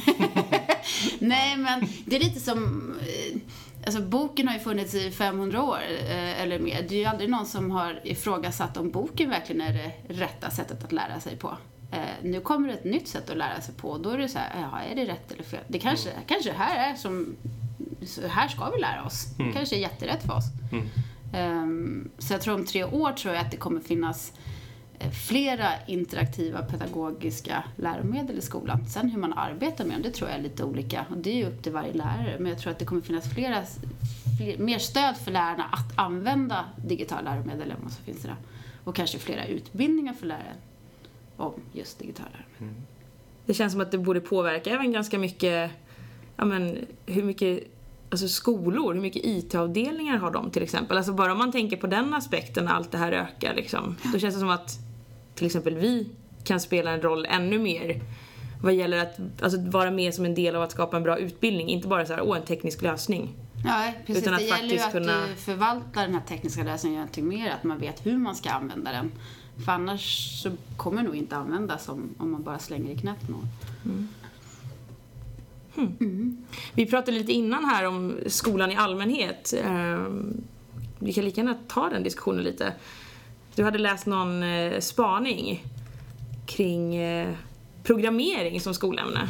Nej, 1.18 1.56
men 1.56 1.88
det 2.04 2.16
är 2.16 2.20
lite 2.20 2.40
som, 2.40 2.90
eh, 3.00 3.40
alltså 3.86 4.02
boken 4.02 4.48
har 4.48 4.54
ju 4.54 4.60
funnits 4.60 4.94
i 4.94 5.10
500 5.10 5.62
år 5.62 5.78
eh, 6.08 6.42
eller 6.42 6.58
mer. 6.58 6.86
Det 6.88 6.94
är 6.94 6.98
ju 6.98 7.04
aldrig 7.04 7.30
någon 7.30 7.46
som 7.46 7.70
har 7.70 8.00
ifrågasatt 8.04 8.76
om 8.76 8.90
boken 8.90 9.30
verkligen 9.30 9.60
är 9.60 9.72
det 9.72 10.14
rätta 10.14 10.50
sättet 10.50 10.84
att 10.84 10.92
lära 10.92 11.20
sig 11.20 11.36
på. 11.36 11.56
Eh, 11.92 11.98
nu 12.22 12.40
kommer 12.40 12.68
det 12.68 12.74
ett 12.74 12.84
nytt 12.84 13.08
sätt 13.08 13.30
att 13.30 13.36
lära 13.36 13.60
sig 13.60 13.74
på 13.74 13.88
och 13.88 14.00
då 14.00 14.10
är 14.10 14.18
det 14.18 14.28
så 14.28 14.38
här, 14.38 14.68
ja, 14.72 14.80
är 14.80 14.96
det 14.96 15.12
rätt 15.12 15.32
eller 15.32 15.44
fel? 15.44 15.60
Det 15.68 15.78
kanske, 15.78 16.10
kanske 16.26 16.50
det 16.50 16.58
här 16.58 16.92
är 16.92 16.96
som, 16.96 17.36
här 18.28 18.48
ska 18.48 18.70
vi 18.70 18.80
lära 18.80 19.04
oss. 19.04 19.26
Det 19.38 19.52
kanske 19.52 19.76
är 19.76 19.80
jätterätt 19.80 20.22
för 20.22 20.36
oss. 20.36 20.44
Mm. 20.72 20.88
Ehm, 21.34 22.10
så 22.18 22.34
jag 22.34 22.40
tror 22.40 22.54
om 22.54 22.64
tre 22.64 22.84
år 22.84 23.12
tror 23.12 23.34
jag 23.34 23.44
att 23.44 23.50
det 23.50 23.56
kommer 23.56 23.80
finnas 23.80 24.32
flera 25.28 25.68
interaktiva 25.86 26.62
pedagogiska 26.62 27.64
läromedel 27.76 28.38
i 28.38 28.40
skolan. 28.40 28.86
Sen 28.86 29.10
hur 29.10 29.18
man 29.18 29.32
arbetar 29.32 29.84
med 29.84 29.94
dem, 29.94 30.02
det 30.02 30.10
tror 30.10 30.30
jag 30.30 30.38
är 30.38 30.42
lite 30.42 30.64
olika. 30.64 31.06
Och 31.10 31.16
det 31.16 31.30
är 31.30 31.36
ju 31.36 31.46
upp 31.46 31.62
till 31.62 31.72
varje 31.72 31.92
lärare. 31.92 32.36
Men 32.38 32.46
jag 32.48 32.58
tror 32.58 32.72
att 32.72 32.78
det 32.78 32.84
kommer 32.84 33.02
finnas 33.02 33.34
flera, 33.34 33.62
fler, 34.38 34.58
mer 34.58 34.78
stöd 34.78 35.16
för 35.16 35.30
lärarna 35.30 35.64
att 35.64 35.98
använda 35.98 36.64
digitala 36.76 37.22
läromedel 37.30 37.70
än 37.70 37.76
vad 37.82 37.92
som 37.92 38.04
finns 38.04 38.24
idag. 38.24 38.36
Och 38.84 38.94
kanske 38.94 39.18
flera 39.18 39.46
utbildningar 39.46 40.12
för 40.12 40.26
lärare 40.26 40.54
om 41.36 41.52
just 41.72 41.98
digitala 41.98 42.28
läromedel. 42.32 42.82
Det 43.46 43.54
känns 43.54 43.72
som 43.72 43.80
att 43.80 43.90
det 43.90 43.98
borde 43.98 44.20
påverka 44.20 44.70
även 44.70 44.92
ganska 44.92 45.18
mycket, 45.18 45.70
ja 46.36 46.44
men 46.44 46.78
hur 47.06 47.22
mycket, 47.22 47.64
alltså 48.10 48.28
skolor, 48.28 48.94
hur 48.94 49.00
mycket 49.00 49.24
IT-avdelningar 49.24 50.16
har 50.16 50.30
de 50.30 50.50
till 50.50 50.62
exempel? 50.62 50.96
Alltså 50.96 51.12
bara 51.12 51.32
om 51.32 51.38
man 51.38 51.52
tänker 51.52 51.76
på 51.76 51.86
den 51.86 52.14
aspekten, 52.14 52.68
allt 52.68 52.90
det 52.90 52.98
här 52.98 53.12
ökar 53.12 53.54
liksom. 53.54 53.96
Då 54.12 54.18
känns 54.18 54.34
det 54.34 54.40
som 54.40 54.50
att 54.50 54.83
till 55.34 55.46
exempel 55.46 55.74
vi 55.76 56.08
kan 56.44 56.60
spela 56.60 56.90
en 56.90 57.00
roll 57.02 57.26
ännu 57.30 57.58
mer 57.58 58.00
vad 58.62 58.74
gäller 58.74 58.98
att 58.98 59.42
alltså, 59.42 59.60
vara 59.60 59.90
med 59.90 60.14
som 60.14 60.24
en 60.24 60.34
del 60.34 60.56
av 60.56 60.62
att 60.62 60.72
skapa 60.72 60.96
en 60.96 61.02
bra 61.02 61.18
utbildning, 61.18 61.68
inte 61.68 61.88
bara 61.88 62.06
så 62.06 62.12
här, 62.12 62.22
åh 62.22 62.36
en 62.36 62.44
teknisk 62.44 62.82
lösning. 62.82 63.34
Ja, 63.64 63.92
precis. 64.06 64.22
Utan 64.22 64.34
att 64.34 64.40
det 64.40 64.46
gäller 64.46 64.74
ju 64.74 64.80
att 64.80 64.92
kunna- 64.92 65.26
du 65.26 65.34
förvaltar 65.36 66.02
den 66.02 66.14
här 66.14 66.20
tekniska 66.28 66.62
lösningen 66.62 66.98
någonting 66.98 67.28
mer, 67.28 67.50
att 67.50 67.64
man 67.64 67.78
vet 67.78 68.06
hur 68.06 68.18
man 68.18 68.34
ska 68.34 68.50
använda 68.50 68.92
den. 68.92 69.12
För 69.64 69.72
annars 69.72 70.30
så 70.42 70.50
kommer 70.76 71.02
det 71.02 71.08
nog 71.08 71.16
inte 71.16 71.36
användas 71.36 71.88
om, 71.88 72.14
om 72.18 72.30
man 72.32 72.42
bara 72.42 72.58
slänger 72.58 72.90
i 72.92 72.96
knät 72.98 73.16
på 73.26 73.32
någon. 73.32 73.48
Vi 76.74 76.86
pratade 76.86 77.18
lite 77.18 77.32
innan 77.32 77.64
här 77.64 77.84
om 77.86 78.18
skolan 78.26 78.70
i 78.72 78.76
allmänhet. 78.76 79.54
Ehm, 79.64 80.42
Vi 80.98 81.12
kan 81.12 81.24
lika 81.24 81.40
gärna 81.40 81.56
ta 81.68 81.88
den 81.88 82.02
diskussionen 82.02 82.44
lite. 82.44 82.72
Du 83.56 83.64
hade 83.64 83.78
läst 83.78 84.06
någon 84.06 84.42
eh, 84.42 84.80
spaning 84.80 85.64
kring 86.46 86.96
eh, 86.96 87.34
programmering 87.82 88.60
som 88.60 88.74
skolämne. 88.74 89.28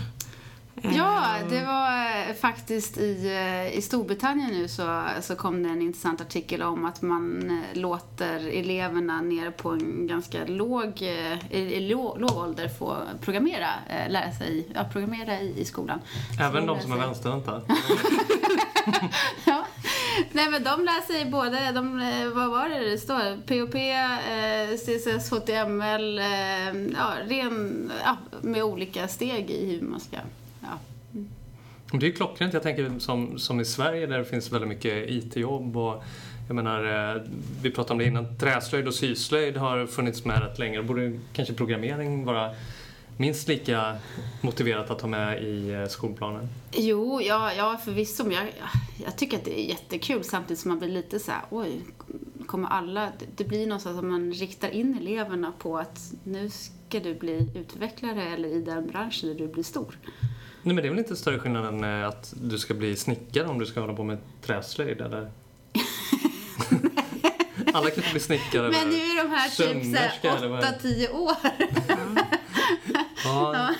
Ja, 0.82 1.36
Ehm, 1.36 1.48
det 1.48 1.64
var 1.64 2.06
eh, 2.28 2.34
faktiskt 2.34 2.98
i, 2.98 3.26
eh, 3.26 3.78
i 3.78 3.82
Storbritannien 3.82 4.50
nu 4.50 4.68
så, 4.68 5.04
så 5.20 5.36
kom 5.36 5.62
det 5.62 5.68
en 5.68 5.82
intressant 5.82 6.20
artikel 6.20 6.62
om 6.62 6.84
att 6.84 7.02
man 7.02 7.50
eh, 7.50 7.80
låter 7.80 8.48
eleverna 8.48 9.20
ner 9.20 9.50
på 9.50 9.70
en 9.70 10.06
ganska 10.06 10.44
låg, 10.46 11.02
eh, 11.02 11.52
i, 11.56 11.74
i 11.74 11.80
låg, 11.80 12.20
låg 12.20 12.36
ålder 12.36 12.68
få 12.68 12.96
programmera, 13.20 13.68
eh, 13.88 14.10
lära 14.10 14.32
sig, 14.32 14.68
ja, 14.74 14.84
programmera 14.92 15.40
i, 15.40 15.60
i 15.60 15.64
skolan. 15.64 16.00
Även 16.40 16.66
Så 16.66 16.74
de 16.74 16.80
som 16.80 16.92
är 16.92 16.96
vänsterhänta. 16.96 17.62
Ja. 19.44 19.63
Nej 20.32 20.50
men 20.50 20.64
de 20.64 20.84
lär 20.84 21.06
sig 21.06 21.30
både, 21.30 21.72
de, 21.72 22.00
eh, 22.00 22.28
vad 22.28 22.50
var 22.50 22.68
det 22.68 22.90
det 22.90 22.98
står? 22.98 23.36
POP, 23.36 23.74
eh, 23.74 24.76
CSS, 24.76 25.30
HTML, 25.30 26.18
eh, 26.18 26.92
ja, 26.94 27.12
ren, 27.28 27.92
ja, 28.04 28.16
med 28.42 28.62
olika 28.62 29.08
steg 29.08 29.50
i 29.50 29.66
hur 29.72 29.86
man 29.86 30.00
ska, 30.00 30.16
ja. 30.60 30.78
Mm. 31.14 31.28
Det 31.92 32.06
är 32.06 32.10
ju 32.10 32.12
klockrent. 32.12 32.54
Jag 32.54 32.62
tänker 32.62 32.98
som, 32.98 33.38
som 33.38 33.60
i 33.60 33.64
Sverige 33.64 34.06
där 34.06 34.18
det 34.18 34.24
finns 34.24 34.52
väldigt 34.52 34.68
mycket 34.68 35.10
IT-jobb 35.10 35.76
och 35.76 36.04
jag 36.46 36.54
menar, 36.54 37.14
eh, 37.14 37.22
vi 37.62 37.70
pratade 37.70 37.92
om 37.92 37.98
det 37.98 38.04
innan, 38.04 38.38
träslöjd 38.38 38.86
och 38.86 38.94
syslöjd 38.94 39.56
har 39.56 39.86
funnits 39.86 40.24
med 40.24 40.42
rätt 40.42 40.58
länge. 40.58 40.76
Då 40.76 40.82
borde 40.82 41.18
kanske 41.32 41.54
programmering 41.54 42.24
vara 42.24 42.50
minst 43.16 43.48
lika 43.48 43.96
motiverat 44.40 44.90
att 44.90 45.00
ha 45.00 45.08
med 45.08 45.42
i 45.42 45.70
eh, 45.70 45.86
skolplanen. 45.86 46.48
Jo, 46.72 47.20
ja, 47.20 47.52
ja 47.52 47.80
förvisso. 47.84 48.24
Men 48.24 48.32
jag, 48.32 48.48
jag 49.04 49.16
tycker 49.16 49.36
att 49.36 49.44
det 49.44 49.60
är 49.60 49.64
jättekul 49.68 50.24
samtidigt 50.24 50.60
som 50.60 50.68
man 50.68 50.78
blir 50.78 50.88
lite 50.88 51.18
så 51.18 51.30
här, 51.30 51.42
oj, 51.50 51.80
kommer 52.46 52.68
alla... 52.68 53.12
Det, 53.36 53.44
blir 53.44 53.66
någonstans 53.66 53.98
att 53.98 54.04
man 54.04 54.32
riktar 54.32 54.68
in 54.68 54.98
eleverna 55.00 55.52
på 55.58 55.78
att 55.78 56.00
nu 56.24 56.50
ska 56.50 57.00
du 57.00 57.14
bli 57.14 57.50
utvecklare 57.54 58.22
eller 58.22 58.48
i 58.48 58.60
den 58.60 58.86
branschen 58.86 59.28
där 59.28 59.38
du 59.38 59.48
blir 59.48 59.64
stor. 59.64 59.98
Nej 60.62 60.74
men 60.74 60.76
det 60.76 60.88
är 60.88 60.90
väl 60.90 60.98
inte 60.98 61.16
större 61.16 61.38
skillnad 61.38 61.66
än 61.66 61.84
eh, 61.84 62.08
att 62.08 62.34
du 62.36 62.58
ska 62.58 62.74
bli 62.74 62.96
snickare 62.96 63.46
om 63.48 63.58
du 63.58 63.66
ska 63.66 63.80
hålla 63.80 63.94
på 63.94 64.04
med 64.04 64.18
träslöjd 64.42 65.00
eller? 65.00 65.30
Alla 67.74 67.90
kan 67.90 67.98
inte 67.98 68.10
bli 68.10 68.20
snickare 68.20 68.70
Men 68.70 68.88
nu 68.88 68.96
är 68.96 69.24
de 69.24 69.30
här 69.30 69.48
typ 69.48 69.54
sömmerska 69.56 70.36
eller 70.36 70.48
vad 70.48 70.64
är 70.64 70.78
det? 70.82 70.88
8-10 70.88 71.12
år. 71.14 71.36
Ja, 73.24 73.74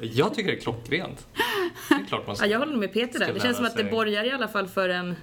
jag 0.00 0.34
tycker 0.34 0.50
det 0.50 0.56
är 0.56 0.60
klockrent. 0.60 1.26
Det 1.88 1.94
är 1.94 2.04
klart 2.08 2.26
man 2.26 2.32
Ja, 2.32 2.34
ska. 2.36 2.46
jag 2.46 2.58
håller 2.58 2.76
med 2.76 2.92
Peter 2.92 3.18
där. 3.18 3.32
Det 3.32 3.40
känns 3.40 3.56
som 3.56 3.66
att 3.66 3.76
det 3.76 3.82
sig. 3.82 3.90
borgar 3.90 4.24
i 4.24 4.30
alla 4.30 4.48
fall 4.48 4.68
för 4.68 4.88
en... 4.88 5.14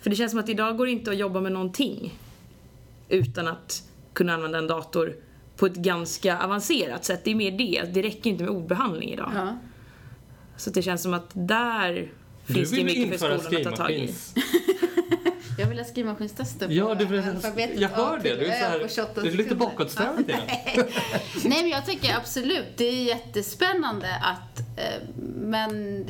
För 0.00 0.10
det 0.10 0.16
känns 0.16 0.30
som 0.30 0.40
att 0.40 0.48
idag 0.48 0.76
går 0.76 0.86
det 0.86 0.92
inte 0.92 1.10
att 1.10 1.16
jobba 1.16 1.40
med 1.40 1.52
någonting 1.52 2.18
utan 3.08 3.48
att 3.48 3.82
kunna 4.12 4.34
använda 4.34 4.58
en 4.58 4.66
dator 4.66 5.16
på 5.56 5.66
ett 5.66 5.74
ganska 5.76 6.38
avancerat 6.38 7.04
sätt. 7.04 7.24
Det 7.24 7.30
är 7.30 7.34
mer 7.34 7.50
det. 7.50 7.94
Det 7.94 8.02
räcker 8.02 8.30
inte 8.30 8.42
med 8.44 8.52
ordbehandling 8.52 9.12
idag. 9.12 9.32
Ja. 9.34 9.58
Så 10.56 10.70
det 10.70 10.82
känns 10.82 11.02
som 11.02 11.14
att 11.14 11.30
där 11.34 12.12
Du 12.46 12.54
finns 12.54 12.70
det 12.70 12.84
mycket 12.84 13.20
för 13.20 13.38
skolan 13.38 13.56
att 13.56 13.64
ta 13.64 13.76
tag 13.84 13.90
i. 13.92 14.14
Jag 15.58 15.66
vill 15.66 15.78
ha 15.78 15.84
skrivmaskinstester 15.84 16.66
på 16.66 16.72
Ja, 16.72 16.94
du 16.94 17.04
vill... 17.04 17.20
alfabetet 17.28 17.80
Jag 17.80 17.88
hör 17.88 18.18
det. 18.22 18.34
Du 18.36 18.46
är, 18.46 18.60
så 18.60 18.66
här, 18.68 18.78
på 18.78 18.88
28 18.88 19.20
du 19.20 19.28
är 19.28 19.32
lite 19.32 19.54
bakåtsträvande. 19.54 20.32
Nej 21.44 21.62
men 21.62 21.68
jag 21.68 21.86
tycker 21.86 22.16
absolut, 22.16 22.66
det 22.76 22.84
är 22.84 23.04
jättespännande 23.04 24.08
att, 24.22 24.58
eh, 24.78 25.08
men 25.36 26.04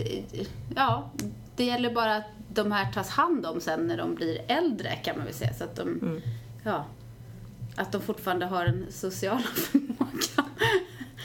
ja, 0.76 1.10
det 1.56 1.64
gäller 1.64 1.94
bara 1.94 2.16
att 2.16 2.24
de 2.48 2.72
här 2.72 2.92
tas 2.92 3.08
hand 3.10 3.46
om 3.46 3.60
sen 3.60 3.86
när 3.86 3.96
de 3.96 4.14
blir 4.14 4.38
äldre 4.48 4.96
kan 5.04 5.16
man 5.16 5.24
väl 5.26 5.34
säga. 5.34 5.54
Så 5.54 5.64
att 5.64 5.76
de, 5.76 5.82
Mm. 5.88 6.20
ja, 6.64 6.86
att 7.76 7.92
de 7.92 8.00
fortfarande 8.02 8.46
har 8.46 8.64
en 8.64 8.86
social 8.90 9.38
förmåga. 9.54 10.37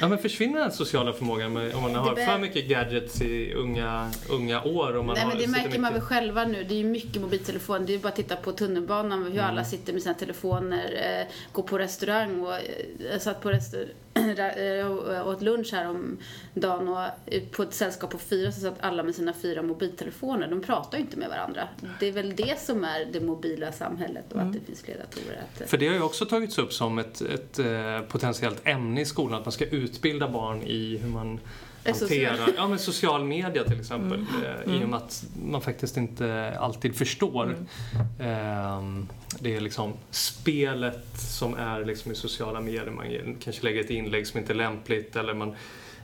Ja, 0.03 0.07
men 0.07 0.17
försvinner 0.17 0.60
den 0.60 0.72
sociala 0.72 1.13
förmågan 1.13 1.53
med, 1.53 1.74
om 1.75 1.81
man 1.81 1.95
har 1.95 2.15
för 2.15 2.38
mycket 2.39 2.65
gadgets 2.67 3.22
i 3.22 3.53
unga, 3.53 4.12
unga 4.29 4.63
år? 4.63 4.95
Och 4.95 5.05
man 5.05 5.13
Nej 5.15 5.24
har, 5.24 5.29
men 5.31 5.41
det 5.41 5.48
märker 5.48 5.79
man 5.79 5.93
väl 5.93 6.01
mycket- 6.01 6.07
själv 6.07 6.48
nu. 6.50 6.63
Det 6.63 6.74
är 6.74 6.77
ju 6.77 6.83
mycket 6.83 7.22
mobiltelefon. 7.22 7.86
Det 7.86 7.91
är 7.91 7.95
ju 7.95 8.00
bara 8.01 8.10
att 8.10 8.15
titta 8.15 8.36
på 8.36 8.51
tunnelbanan 8.51 9.24
hur 9.24 9.31
Mm. 9.31 9.45
alla 9.45 9.63
sitter 9.65 9.93
med 9.93 10.01
sina 10.01 10.13
telefoner, 10.13 11.19
eh, 11.22 11.33
går 11.51 11.63
på 11.63 11.77
restaurang 11.77 12.39
och 12.41 12.53
eh, 12.53 13.19
satt 13.19 13.41
på 13.41 13.50
restaurang 13.51 13.88
och 15.24 15.27
åt 15.27 15.41
lunch 15.41 15.70
här 15.74 15.89
om 15.89 16.17
dagen 16.53 16.88
och 16.88 17.08
ut 17.25 17.51
på 17.51 17.63
ett 17.63 17.74
sällskap 17.74 18.12
på 18.12 18.17
fyra 18.17 18.51
så 18.51 18.60
satt 18.60 18.75
alla 18.79 19.03
med 19.03 19.15
sina 19.15 19.34
fyra 19.34 19.62
mobiltelefoner. 19.62 20.48
De 20.48 20.62
pratar 20.62 20.98
ju 20.98 21.03
inte 21.03 21.17
med 21.17 21.29
varandra. 21.29 21.67
Det 22.00 22.08
är 22.08 22.12
väl 22.12 22.36
det 22.36 22.60
som 22.60 22.84
är 22.84 23.05
det 23.05 23.20
mobila 23.20 23.72
samhället 23.72 24.25
och 24.29 24.36
Mm. 24.36 24.48
att 24.48 24.53
det 24.53 24.60
finns 24.65 24.82
fler 24.82 24.98
datorer. 24.98 25.41
Att, 25.53 25.62
eh, 25.62 25.67
För 25.67 25.77
det 25.77 25.88
har 25.88 25.96
ju 25.96 26.01
också 26.01 26.25
tagits 26.25 26.58
upp 26.58 26.74
som 26.74 27.00
ett, 27.00 27.22
ett 27.22 27.60
eh, 27.60 28.00
potentiellt 28.08 28.62
ämne 28.63 29.01
i 29.01 29.05
skolan, 29.05 29.39
att 29.39 29.46
man 29.46 29.51
ska 29.51 29.65
utbilda 29.65 30.27
barn 30.29 30.62
i 30.62 30.98
hur 30.98 31.10
man 31.10 31.39
Hanterar 31.85 32.49
ja, 32.57 32.67
men 32.67 32.79
social 32.79 33.23
media 33.23 33.63
till 33.63 33.79
exempel. 33.79 34.25
Mm. 34.35 34.69
Eh, 34.69 34.81
I 34.81 34.83
och 34.85 34.89
med 34.89 34.97
att 34.97 35.25
man 35.45 35.61
faktiskt 35.61 35.97
inte 35.97 36.53
alltid 36.59 36.95
förstår. 36.95 37.43
Mm. 37.43 37.65
Ehm, 38.19 39.07
det 39.39 39.55
är 39.55 39.61
liksom 39.61 39.93
spelet 40.11 41.19
som 41.19 41.53
är 41.55 41.85
liksom 41.85 42.11
i 42.11 42.15
sociala 42.15 42.61
medier. 42.61 42.85
Man 42.91 43.35
kanske 43.43 43.63
lägger 43.63 43.81
ett 43.81 43.89
inlägg 43.89 44.27
som 44.27 44.39
inte 44.39 44.53
är 44.53 44.55
lämpligt 44.55 45.15
eller 45.15 45.33
man 45.33 45.55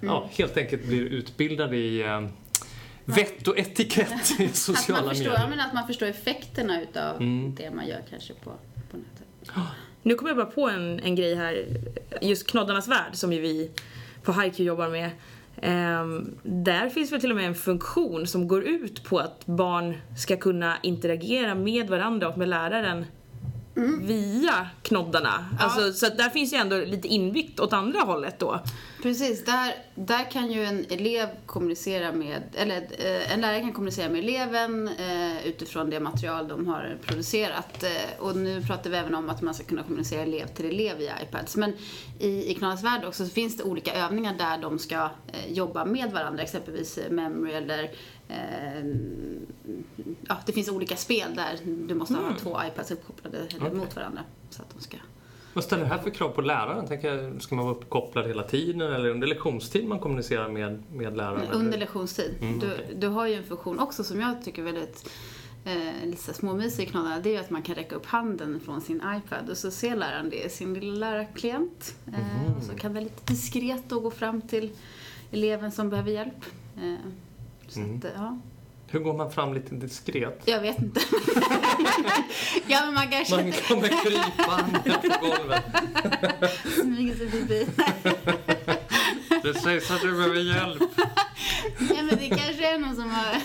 ja, 0.02 0.18
Mm. 0.18 0.30
helt 0.38 0.58
enkelt 0.58 0.86
blir 0.86 1.02
utbildad 1.02 1.74
i 1.74 2.02
eh, 2.02 2.26
vett 3.06 3.48
och 3.48 3.58
etikett 3.60 4.40
i 4.40 4.46
att, 4.50 4.56
sociala 4.56 5.02
man 5.02 5.10
förstår, 5.10 5.30
medier. 5.32 5.44
ja, 5.44 5.50
men 5.50 5.60
att 5.60 5.74
man 5.74 5.88
förstår 5.88 6.06
effekterna 6.08 6.82
utav 6.82 7.16
Mm. 7.16 7.56
det 7.56 7.72
man 7.72 7.88
gör 7.88 8.02
kanske 8.10 8.34
på, 8.34 8.52
på 8.92 8.98
nätet. 8.98 9.56
Nu 10.04 10.16
kommer 10.16 10.30
jag 10.30 10.38
bara 10.38 10.46
på 10.46 10.70
en, 10.70 11.00
en 11.00 11.16
grej 11.16 11.36
här. 11.36 11.66
Just 12.22 12.48
Knoddarnas 12.48 12.88
värld 12.88 13.10
som 13.14 13.34
ju 13.34 13.42
vi 13.42 13.72
på 14.24 14.34
HiQ 14.34 14.60
jobbar 14.60 14.90
med. 14.90 15.10
Ehm, 15.62 16.38
där 16.44 16.90
finns 16.90 17.12
väl 17.12 17.22
till 17.22 17.32
och 17.32 17.38
med 17.38 17.48
en 17.48 17.56
funktion 17.56 18.28
som 18.28 18.48
går 18.48 18.64
ut 18.64 19.04
på 19.04 19.20
att 19.20 19.46
barn 19.46 19.98
ska 20.18 20.38
kunna 20.38 20.78
interagera 20.84 21.56
med 21.56 21.90
varandra 21.90 22.30
och 22.30 22.38
med 22.38 22.50
läraren 22.50 23.06
via 24.02 24.68
knoddarna. 24.82 25.46
Alltså, 25.60 25.94
så 25.94 26.14
där 26.16 26.30
finns 26.30 26.54
ju 26.54 26.58
ändå 26.58 26.78
lite 26.78 27.08
inbyggt 27.08 27.60
åt 27.60 27.74
andra 27.74 28.00
hållet 28.00 28.40
då. 28.40 28.60
Precis, 29.02 29.46
där, 29.46 29.76
där 29.96 30.32
kan 30.32 30.52
ju 30.52 30.66
en 30.66 30.86
elev 30.90 31.28
kommunicera 31.46 32.12
med, 32.12 32.44
eller 32.56 32.78
eh, 32.78 33.34
en 33.34 33.42
lärare 33.42 33.60
kan 33.60 33.74
kommunicera 33.74 34.10
med 34.10 34.20
eleven 34.20 34.88
eh, 34.88 35.48
utifrån 35.48 35.90
det 35.90 36.00
material 36.00 36.48
de 36.48 36.68
har 36.68 36.98
producerat. 37.06 37.84
Eh, 37.84 38.20
och 38.20 38.36
nu 38.36 38.62
pratar 38.62 38.90
vi 38.90 38.98
även 38.98 39.16
om 39.16 39.30
att 39.30 39.42
man 39.42 39.54
ska 39.54 39.64
kunna 39.64 39.84
kommunicera 39.84 40.22
elev 40.22 40.48
till 40.48 40.66
elev 40.66 40.98
via 40.98 41.22
iPads. 41.22 41.56
Men 41.56 41.74
i, 42.20 42.52
i 42.52 42.56
Knallas 42.56 42.84
värld 42.84 43.06
också 43.06 43.26
så 43.26 43.32
finns 43.32 43.58
det 43.58 43.64
olika 43.64 43.94
övningar 43.94 44.34
där 44.38 44.58
de 44.58 44.80
ska 44.80 45.10
jobba 45.48 45.86
med 45.86 46.12
varandra, 46.12 46.44
exempelvis 46.44 47.00
memory 47.10 47.54
eller 47.54 47.92
ja, 50.28 50.38
det 50.46 50.52
finns 50.52 50.70
olika 50.70 50.96
spel 50.96 51.36
där 51.36 51.60
du 51.88 51.96
måste 51.96 52.14
ha 52.14 52.36
två 52.40 52.58
iPads 52.68 52.92
uppkopplade 52.92 53.38
eller 53.38 53.68
Okej. 53.68 53.78
mot 53.78 53.96
varandra. 53.96 54.22
Så 54.50 54.62
att 54.62 54.70
de 54.76 54.82
ska 54.82 54.98
Vad 55.54 55.64
ställer 55.64 55.84
det 55.84 55.90
här 55.90 55.98
för 55.98 56.10
krav 56.10 56.30
på 56.30 56.42
läraren? 56.42 56.88
Tänker 56.88 57.40
ska 57.40 57.56
man 57.56 57.66
vara 57.66 57.76
uppkopplad 57.76 58.28
hela 58.28 58.44
tiden 58.44 58.82
eller 58.82 59.10
under 59.10 59.28
lektionstid 59.28 59.88
man 59.88 60.00
kommunicerar 60.00 60.50
med, 60.50 60.84
med 60.94 61.18
läraren? 61.18 61.52
Under 61.52 61.68
eller? 61.68 61.78
lektionstid. 61.78 62.36
Mm, 62.42 62.60
du, 62.60 62.74
okej. 62.74 62.96
du 62.96 63.08
har 63.08 63.28
ju 63.28 63.34
en 63.34 63.44
funktion 63.44 63.80
också 63.80 64.04
som 64.04 64.20
jag 64.20 64.46
tycker 64.46 64.62
är 64.62 64.66
väldigt 64.66 65.10
eh, 65.66 66.06
lite 66.06 66.34
småmysig. 66.34 66.92
Det 67.24 67.30
är 67.30 67.34
ju 67.34 67.38
att 67.38 67.50
man 67.50 67.62
kan 67.62 67.76
räcka 67.76 67.96
upp 67.96 68.06
handen 68.06 68.60
från 68.60 68.82
sin 68.82 68.98
iPad 68.98 69.50
och 69.50 69.58
så 69.58 69.72
ser 69.72 69.96
läraren 69.96 70.30
det 70.30 70.46
i 70.46 70.50
sin 70.50 70.74
lilla 70.74 71.12
lärarklient. 71.12 71.96
Eh, 72.08 72.58
och 72.58 72.64
så 72.64 72.76
kan 72.76 72.94
det 72.94 73.02
lite 73.02 73.34
diskret 73.34 73.84
då 73.88 74.00
gå 74.00 74.12
fram 74.12 74.42
till 74.42 74.72
eleven 75.32 75.72
som 75.72 75.90
behöver 75.90 76.12
hjälp. 76.12 76.46
Eh, 76.78 77.12
så 77.70 77.80
Mm. 77.80 77.98
att, 77.98 78.06
ja. 78.16 78.38
Hur 78.92 79.00
går 79.00 79.14
man 79.14 79.32
fram 79.32 79.54
lite 79.54 79.76
diskret? 79.76 80.42
Jag 80.46 80.62
vet 80.62 80.80
inte. 80.80 81.02
ja, 82.68 82.82
men 82.86 82.94
man 82.94 83.08
kanske 83.10 83.36
Man 83.36 83.52
kommer 83.52 83.88
krypande 83.88 84.80
på 85.20 85.26
golvet. 85.28 85.64
smyger 86.82 87.16
sig 87.16 87.30
förbi. 87.32 87.68
Det 89.44 89.54
sägs 89.54 89.92
att 89.92 90.02
du 90.02 90.12
behöver 90.12 90.40
hjälp. 90.40 90.84
Ja, 91.80 91.96
men 92.04 92.18
det 92.18 92.28
kanske 92.28 92.74
är 92.74 92.78
någon 92.78 92.96
som 92.96 93.10
har, 93.10 93.36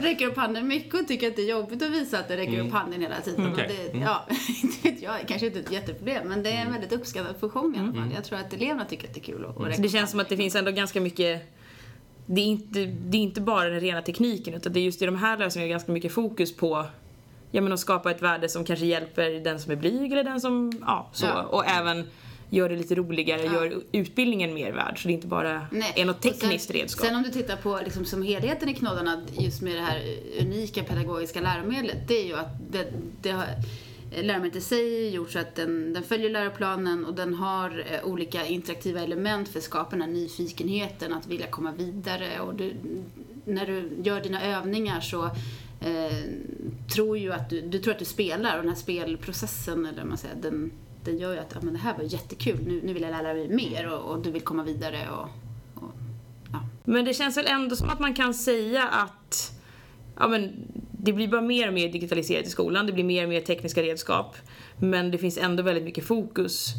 räcker 0.00 0.26
upp 0.26 0.36
handen 0.36 0.68
mycket 0.68 0.94
och 1.00 1.08
tycker 1.08 1.28
att 1.28 1.36
det 1.36 1.42
är 1.42 1.50
jobbigt 1.50 1.82
att 1.82 1.90
visa 1.90 2.18
att 2.18 2.28
det 2.28 2.36
räcker 2.36 2.60
upp 2.66 2.72
handen 2.72 3.00
hela 3.00 3.20
tiden. 3.20 3.50
Och 3.52 3.56
det, 3.56 3.90
Mm. 3.90 4.02
ja, 4.02 4.26
inte 4.62 4.88
vet 4.88 5.02
jag, 5.02 5.14
kanske 5.28 5.46
inte 5.46 5.58
ett 5.58 5.72
jätteproblem, 5.72 6.28
men 6.28 6.42
det 6.42 6.50
är 6.50 6.62
en 6.66 6.72
väldigt 6.72 6.92
uppskattad 6.92 7.36
funktion 7.40 7.74
i 7.74 7.78
alla 7.78 7.92
fall. 7.92 8.12
Jag 8.14 8.24
tror 8.24 8.38
att 8.38 8.52
eleverna 8.52 8.84
tycker 8.84 9.08
att 9.08 9.14
det 9.14 9.20
är 9.20 9.24
kul 9.24 9.44
att, 9.44 9.56
att 9.56 9.62
räcka 9.66 9.76
Så 9.76 9.82
det 9.82 9.88
känns 9.88 10.10
som 10.10 10.20
att 10.20 10.28
det 10.28 10.36
finns 10.36 10.54
ändå 10.54 10.70
ganska 10.70 11.00
mycket 11.00 11.55
det 12.26 12.40
är, 12.40 12.44
inte, 12.46 12.84
det 12.84 13.16
är 13.18 13.22
inte 13.22 13.40
bara 13.40 13.68
den 13.68 13.80
rena 13.80 14.02
tekniken 14.02 14.54
utan 14.54 14.72
det 14.72 14.80
är 14.80 14.84
just 14.84 15.02
i 15.02 15.06
de 15.06 15.16
här 15.16 15.38
lösningarna 15.38 15.70
ganska 15.70 15.92
mycket 15.92 16.12
fokus 16.12 16.56
på 16.56 16.86
ja, 17.50 17.60
men 17.60 17.72
att 17.72 17.80
skapa 17.80 18.10
ett 18.10 18.22
värde 18.22 18.48
som 18.48 18.64
kanske 18.64 18.86
hjälper 18.86 19.30
den 19.44 19.60
som 19.60 19.72
är 19.72 19.76
blyg 19.76 20.12
eller 20.12 20.24
den 20.24 20.40
som, 20.40 20.72
ja 20.86 21.10
så. 21.12 21.26
Ja. 21.26 21.42
Och 21.42 21.66
även 21.66 22.06
gör 22.50 22.68
det 22.68 22.76
lite 22.76 22.94
roligare, 22.94 23.42
Ja. 23.44 23.52
gör 23.52 23.74
utbildningen 23.92 24.54
mer 24.54 24.72
värd. 24.72 25.02
Så 25.02 25.08
det 25.08 25.14
inte 25.14 25.26
bara 25.26 25.66
Nej. 25.72 25.92
är 25.96 26.04
något 26.04 26.16
Och 26.16 26.22
sen- 26.24 26.32
tekniskt 26.32 26.70
redskap. 26.70 27.06
Sen 27.06 27.16
om 27.16 27.22
du 27.22 27.30
tittar 27.30 27.56
på 27.56 27.80
liksom, 27.84 28.04
som 28.04 28.22
helheten 28.22 28.68
i 28.68 28.74
knoddarna, 28.74 29.22
just 29.38 29.62
med 29.62 29.74
det 29.74 29.80
här 29.80 30.02
unika 30.40 30.82
pedagogiska 30.84 31.40
läromedlet, 31.40 32.08
det 32.08 32.14
är 32.20 32.24
ju 32.26 32.36
att 32.36 32.72
det, 32.72 32.86
det 33.22 33.30
har, 33.30 33.44
läromedlet 34.22 34.56
i 34.56 34.60
sig 34.60 35.10
gjort 35.10 35.30
så 35.30 35.38
att 35.38 35.54
den, 35.54 35.92
den 35.92 36.02
följer 36.02 36.30
läroplanen 36.30 37.04
och 37.04 37.14
den 37.14 37.34
har 37.34 37.84
eh, 37.90 38.04
olika 38.04 38.46
interaktiva 38.46 39.00
element 39.00 39.48
för 39.48 39.58
att 39.58 39.64
skapa 39.64 39.90
den 39.90 40.02
här 40.02 40.08
nyfikenheten, 40.08 41.12
att 41.12 41.26
vilja 41.26 41.46
komma 41.46 41.72
vidare. 41.72 42.40
Och 42.40 42.54
du, 42.54 42.74
när 43.44 43.66
du 43.66 43.90
gör 44.02 44.20
dina 44.20 44.42
övningar 44.42 45.00
så 45.00 45.24
eh, 45.80 46.16
tror 46.94 47.18
ju 47.18 47.32
att 47.32 47.50
du, 47.50 47.60
du 47.60 47.78
tror 47.78 47.92
att 47.92 47.98
du 47.98 48.04
spelar 48.04 48.56
och 48.56 48.62
den 48.62 48.68
här 48.68 48.80
spelprocessen, 48.80 49.86
eller 49.86 49.98
vad 49.98 50.08
man 50.08 50.18
säger, 50.18 50.36
den, 50.36 50.72
den 51.04 51.18
gör 51.18 51.32
ju 51.32 51.38
att 51.38 51.52
ja, 51.54 51.60
men 51.62 51.72
det 51.72 51.80
här 51.80 51.96
var 51.96 52.04
jättekul, 52.04 52.58
nu, 52.66 52.80
nu 52.84 52.92
vill 52.92 53.02
jag 53.02 53.10
lära 53.10 53.34
mig 53.34 53.48
mer 53.48 53.92
och, 53.92 54.12
och 54.12 54.22
du 54.22 54.30
vill 54.30 54.42
komma 54.42 54.62
vidare. 54.62 55.08
Och, 55.10 55.28
och, 55.82 55.92
ja. 56.52 56.60
Men 56.84 57.04
det 57.04 57.14
känns 57.14 57.36
väl 57.36 57.46
ändå 57.46 57.76
som 57.76 57.88
att 57.88 58.00
man 58.00 58.14
kan 58.14 58.34
säga 58.34 58.88
att 58.88 59.60
ja, 60.16 60.28
men 60.28 60.66
det 61.06 61.12
blir 61.12 61.28
bara 61.28 61.40
mer 61.40 61.68
och 61.68 61.74
mer 61.74 61.92
digitaliserat 61.92 62.46
i 62.46 62.50
skolan, 62.50 62.86
det 62.86 62.92
blir 62.92 63.04
mer 63.04 63.22
och 63.22 63.28
mer 63.28 63.40
tekniska 63.40 63.82
redskap. 63.82 64.36
Men 64.78 65.10
det 65.10 65.18
finns 65.18 65.38
ändå 65.38 65.62
väldigt 65.62 65.84
mycket 65.84 66.04
fokus 66.04 66.74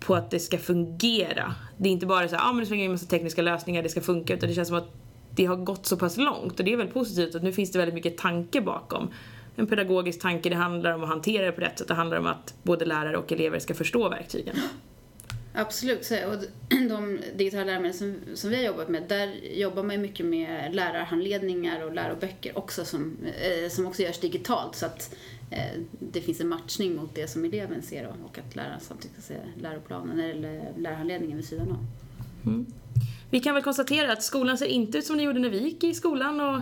på 0.00 0.14
att 0.14 0.30
det 0.30 0.38
ska 0.38 0.58
fungera. 0.58 1.54
Det 1.78 1.88
är 1.88 1.92
inte 1.92 2.06
bara 2.06 2.28
så 2.28 2.36
här, 2.36 2.48
ah, 2.48 2.52
men 2.52 2.60
det 2.60 2.66
slänger 2.66 2.84
in 2.84 2.90
en 2.90 2.94
massa 2.94 3.06
tekniska 3.06 3.42
lösningar, 3.42 3.82
det 3.82 3.88
ska 3.88 4.00
funka, 4.00 4.34
utan 4.34 4.48
det 4.48 4.54
känns 4.54 4.68
som 4.68 4.76
att 4.76 4.94
det 5.34 5.44
har 5.44 5.56
gått 5.56 5.86
så 5.86 5.96
pass 5.96 6.16
långt 6.16 6.58
och 6.58 6.64
det 6.64 6.72
är 6.72 6.76
väl 6.76 6.86
positivt 6.86 7.34
att 7.34 7.42
nu 7.42 7.52
finns 7.52 7.72
det 7.72 7.78
väldigt 7.78 7.94
mycket 7.94 8.18
tanke 8.18 8.60
bakom. 8.60 9.10
En 9.56 9.66
pedagogisk 9.66 10.20
tanke, 10.20 10.48
det 10.48 10.56
handlar 10.56 10.92
om 10.92 11.02
att 11.02 11.08
hantera 11.08 11.46
det 11.46 11.52
på 11.52 11.60
rätt 11.60 11.78
sätt, 11.78 11.88
det 11.88 11.94
handlar 11.94 12.18
om 12.18 12.26
att 12.26 12.54
både 12.62 12.84
lärare 12.84 13.16
och 13.16 13.32
elever 13.32 13.58
ska 13.58 13.74
förstå 13.74 14.08
verktygen. 14.08 14.56
Absolut. 15.54 16.04
Så, 16.04 16.14
och 16.14 16.36
de 16.88 17.18
digitala 17.36 17.64
läromedel 17.64 17.96
som, 17.96 18.16
som 18.34 18.50
vi 18.50 18.56
har 18.56 18.62
jobbat 18.62 18.88
med, 18.88 19.02
där 19.08 19.34
jobbar 19.54 19.82
man 19.82 19.94
ju 19.94 20.02
mycket 20.02 20.26
med 20.26 20.74
lärarhandledningar 20.74 21.84
och 21.84 21.94
läroböcker 21.94 22.58
också 22.58 22.84
som, 22.84 23.16
eh, 23.24 23.70
som 23.70 23.86
också 23.86 24.02
görs 24.02 24.18
digitalt 24.20 24.76
så 24.76 24.86
att 24.86 25.14
eh, 25.50 25.80
det 25.98 26.20
finns 26.20 26.40
en 26.40 26.48
matchning 26.48 26.96
mot 26.96 27.14
det 27.14 27.28
som 27.30 27.44
eleven 27.44 27.82
ser 27.82 28.06
och, 28.06 28.16
och 28.30 28.38
att 28.38 28.56
läraren 28.56 28.80
samtidigt 28.80 29.14
kan 29.16 29.22
se 29.22 29.34
läroplanen 29.62 30.20
eller 30.20 30.72
lärarhandledningen 30.78 31.36
vid 31.36 31.46
sidan 31.46 31.70
av. 31.70 31.86
Vi 33.30 33.40
kan 33.40 33.54
väl 33.54 33.62
konstatera 33.62 34.12
att 34.12 34.22
skolan 34.22 34.58
ser 34.58 34.66
inte 34.66 34.98
ut 34.98 35.04
som 35.04 35.16
den 35.16 35.26
gjorde 35.26 35.40
när 35.40 35.50
vi 35.50 35.58
gick 35.58 35.84
i 35.84 35.94
skolan 35.94 36.40
och 36.40 36.60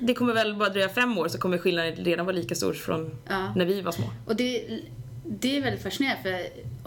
det 0.00 0.14
kommer 0.14 0.34
väl 0.34 0.56
bara 0.56 0.68
dröja 0.68 0.88
fem 0.88 1.18
år 1.18 1.28
så 1.28 1.38
kommer 1.38 1.58
skillnaden 1.58 1.92
redan 2.04 2.26
vara 2.26 2.36
lika 2.36 2.54
stor 2.54 2.72
från 2.72 3.10
Ja. 3.28 3.54
när 3.56 3.64
vi 3.64 3.80
var 3.80 3.92
små. 3.92 4.04
Och 4.26 4.36
det, 4.36 4.80
det 5.28 5.56
är 5.56 5.60
väldigt 5.62 5.82
fascinerande 5.82 6.22
för 6.22 6.40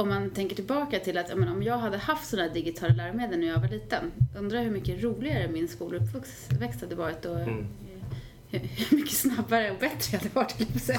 om 0.03 0.09
man 0.09 0.29
tänker 0.29 0.55
tillbaka 0.55 0.99
till 0.99 1.17
att 1.17 1.37
men 1.37 1.49
om 1.49 1.63
jag 1.63 1.77
hade 1.77 1.97
haft 1.97 2.29
sådana 2.29 2.47
här 2.47 2.53
digitala 2.53 2.93
läromedel 2.93 3.39
när 3.39 3.47
jag 3.47 3.59
var 3.59 3.67
liten, 3.67 4.11
undrar 4.37 4.63
hur 4.63 4.71
mycket 4.71 5.03
roligare 5.03 5.47
min 5.47 5.67
skoluppväxt 5.67 6.81
hade 6.81 6.95
varit 6.95 7.25
och 7.25 7.39
Mm. 7.39 7.65
hur, 8.49 8.59
hur 8.59 8.97
mycket 8.97 9.13
snabbare 9.13 9.71
och 9.71 9.77
bättre 9.79 10.09
jag 10.11 10.19
hade 10.19 10.29
varit, 10.33 10.87
jag. 10.87 10.97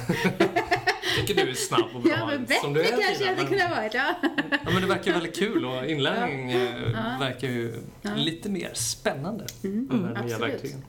Tycker 1.26 1.44
du 1.44 1.50
är 1.50 1.54
snabb 1.54 1.84
och 1.94 2.02
bra. 2.02 2.12
Ja, 2.12 2.26
men 2.26 2.46
som 2.62 2.72
du 2.72 2.80
bättre 2.82 2.96
är 2.96 3.00
kanske 3.06 3.24
jag 3.24 3.34
hade 3.36 3.48
kunnat 3.48 3.70
varit, 3.70 3.94
ja. 3.94 4.14
Ja, 4.50 4.70
men 4.72 4.82
det 4.82 4.86
verkar 4.88 5.12
väldigt 5.12 5.36
kul 5.38 5.64
och 5.64 5.86
inlärning 5.86 6.52
eh, 6.52 6.82
Ja. 6.92 7.16
verkar 7.20 7.48
ju 7.48 7.74
Ja. 8.02 8.10
lite 8.16 8.48
mer 8.50 8.70
spännande. 8.74 9.46
Mm, 9.64 9.88
de 9.88 10.04
här 10.04 10.10
nya 10.10 10.20
absolut. 10.34 10.40
verktygen. 10.54 10.84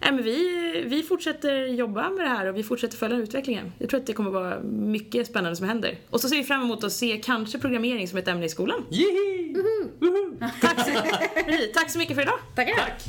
Nej, 0.00 0.12
men 0.12 0.24
vi, 0.24 0.84
vi 0.86 1.02
fortsätter 1.02 1.66
jobba 1.66 2.10
med 2.10 2.24
det 2.24 2.28
här 2.28 2.46
och 2.46 2.56
vi 2.56 2.62
fortsätter 2.62 2.96
följa 2.96 3.16
utvecklingen. 3.16 3.72
Jag 3.78 3.90
tror 3.90 4.00
att 4.00 4.06
det 4.06 4.12
kommer 4.12 4.30
vara 4.30 4.60
mycket 4.62 5.26
spännande 5.26 5.56
som 5.56 5.68
händer. 5.68 5.98
Och 6.10 6.20
så 6.20 6.28
ser 6.28 6.36
vi 6.36 6.44
fram 6.44 6.62
emot 6.62 6.84
att 6.84 6.92
se 6.92 7.20
kanske 7.24 7.58
programmering 7.58 8.08
som 8.08 8.18
ett 8.18 8.28
ämne 8.28 8.44
i 8.46 8.48
skolan. 8.48 8.84
Jihi! 8.90 9.54
Tack 10.60 10.80
så, 10.86 10.90
tack 11.74 11.90
så 11.90 11.98
mycket 11.98 12.14
för 12.14 12.22
idag! 12.22 12.38
Tackar! 12.54 12.74
Tack! 12.76 13.02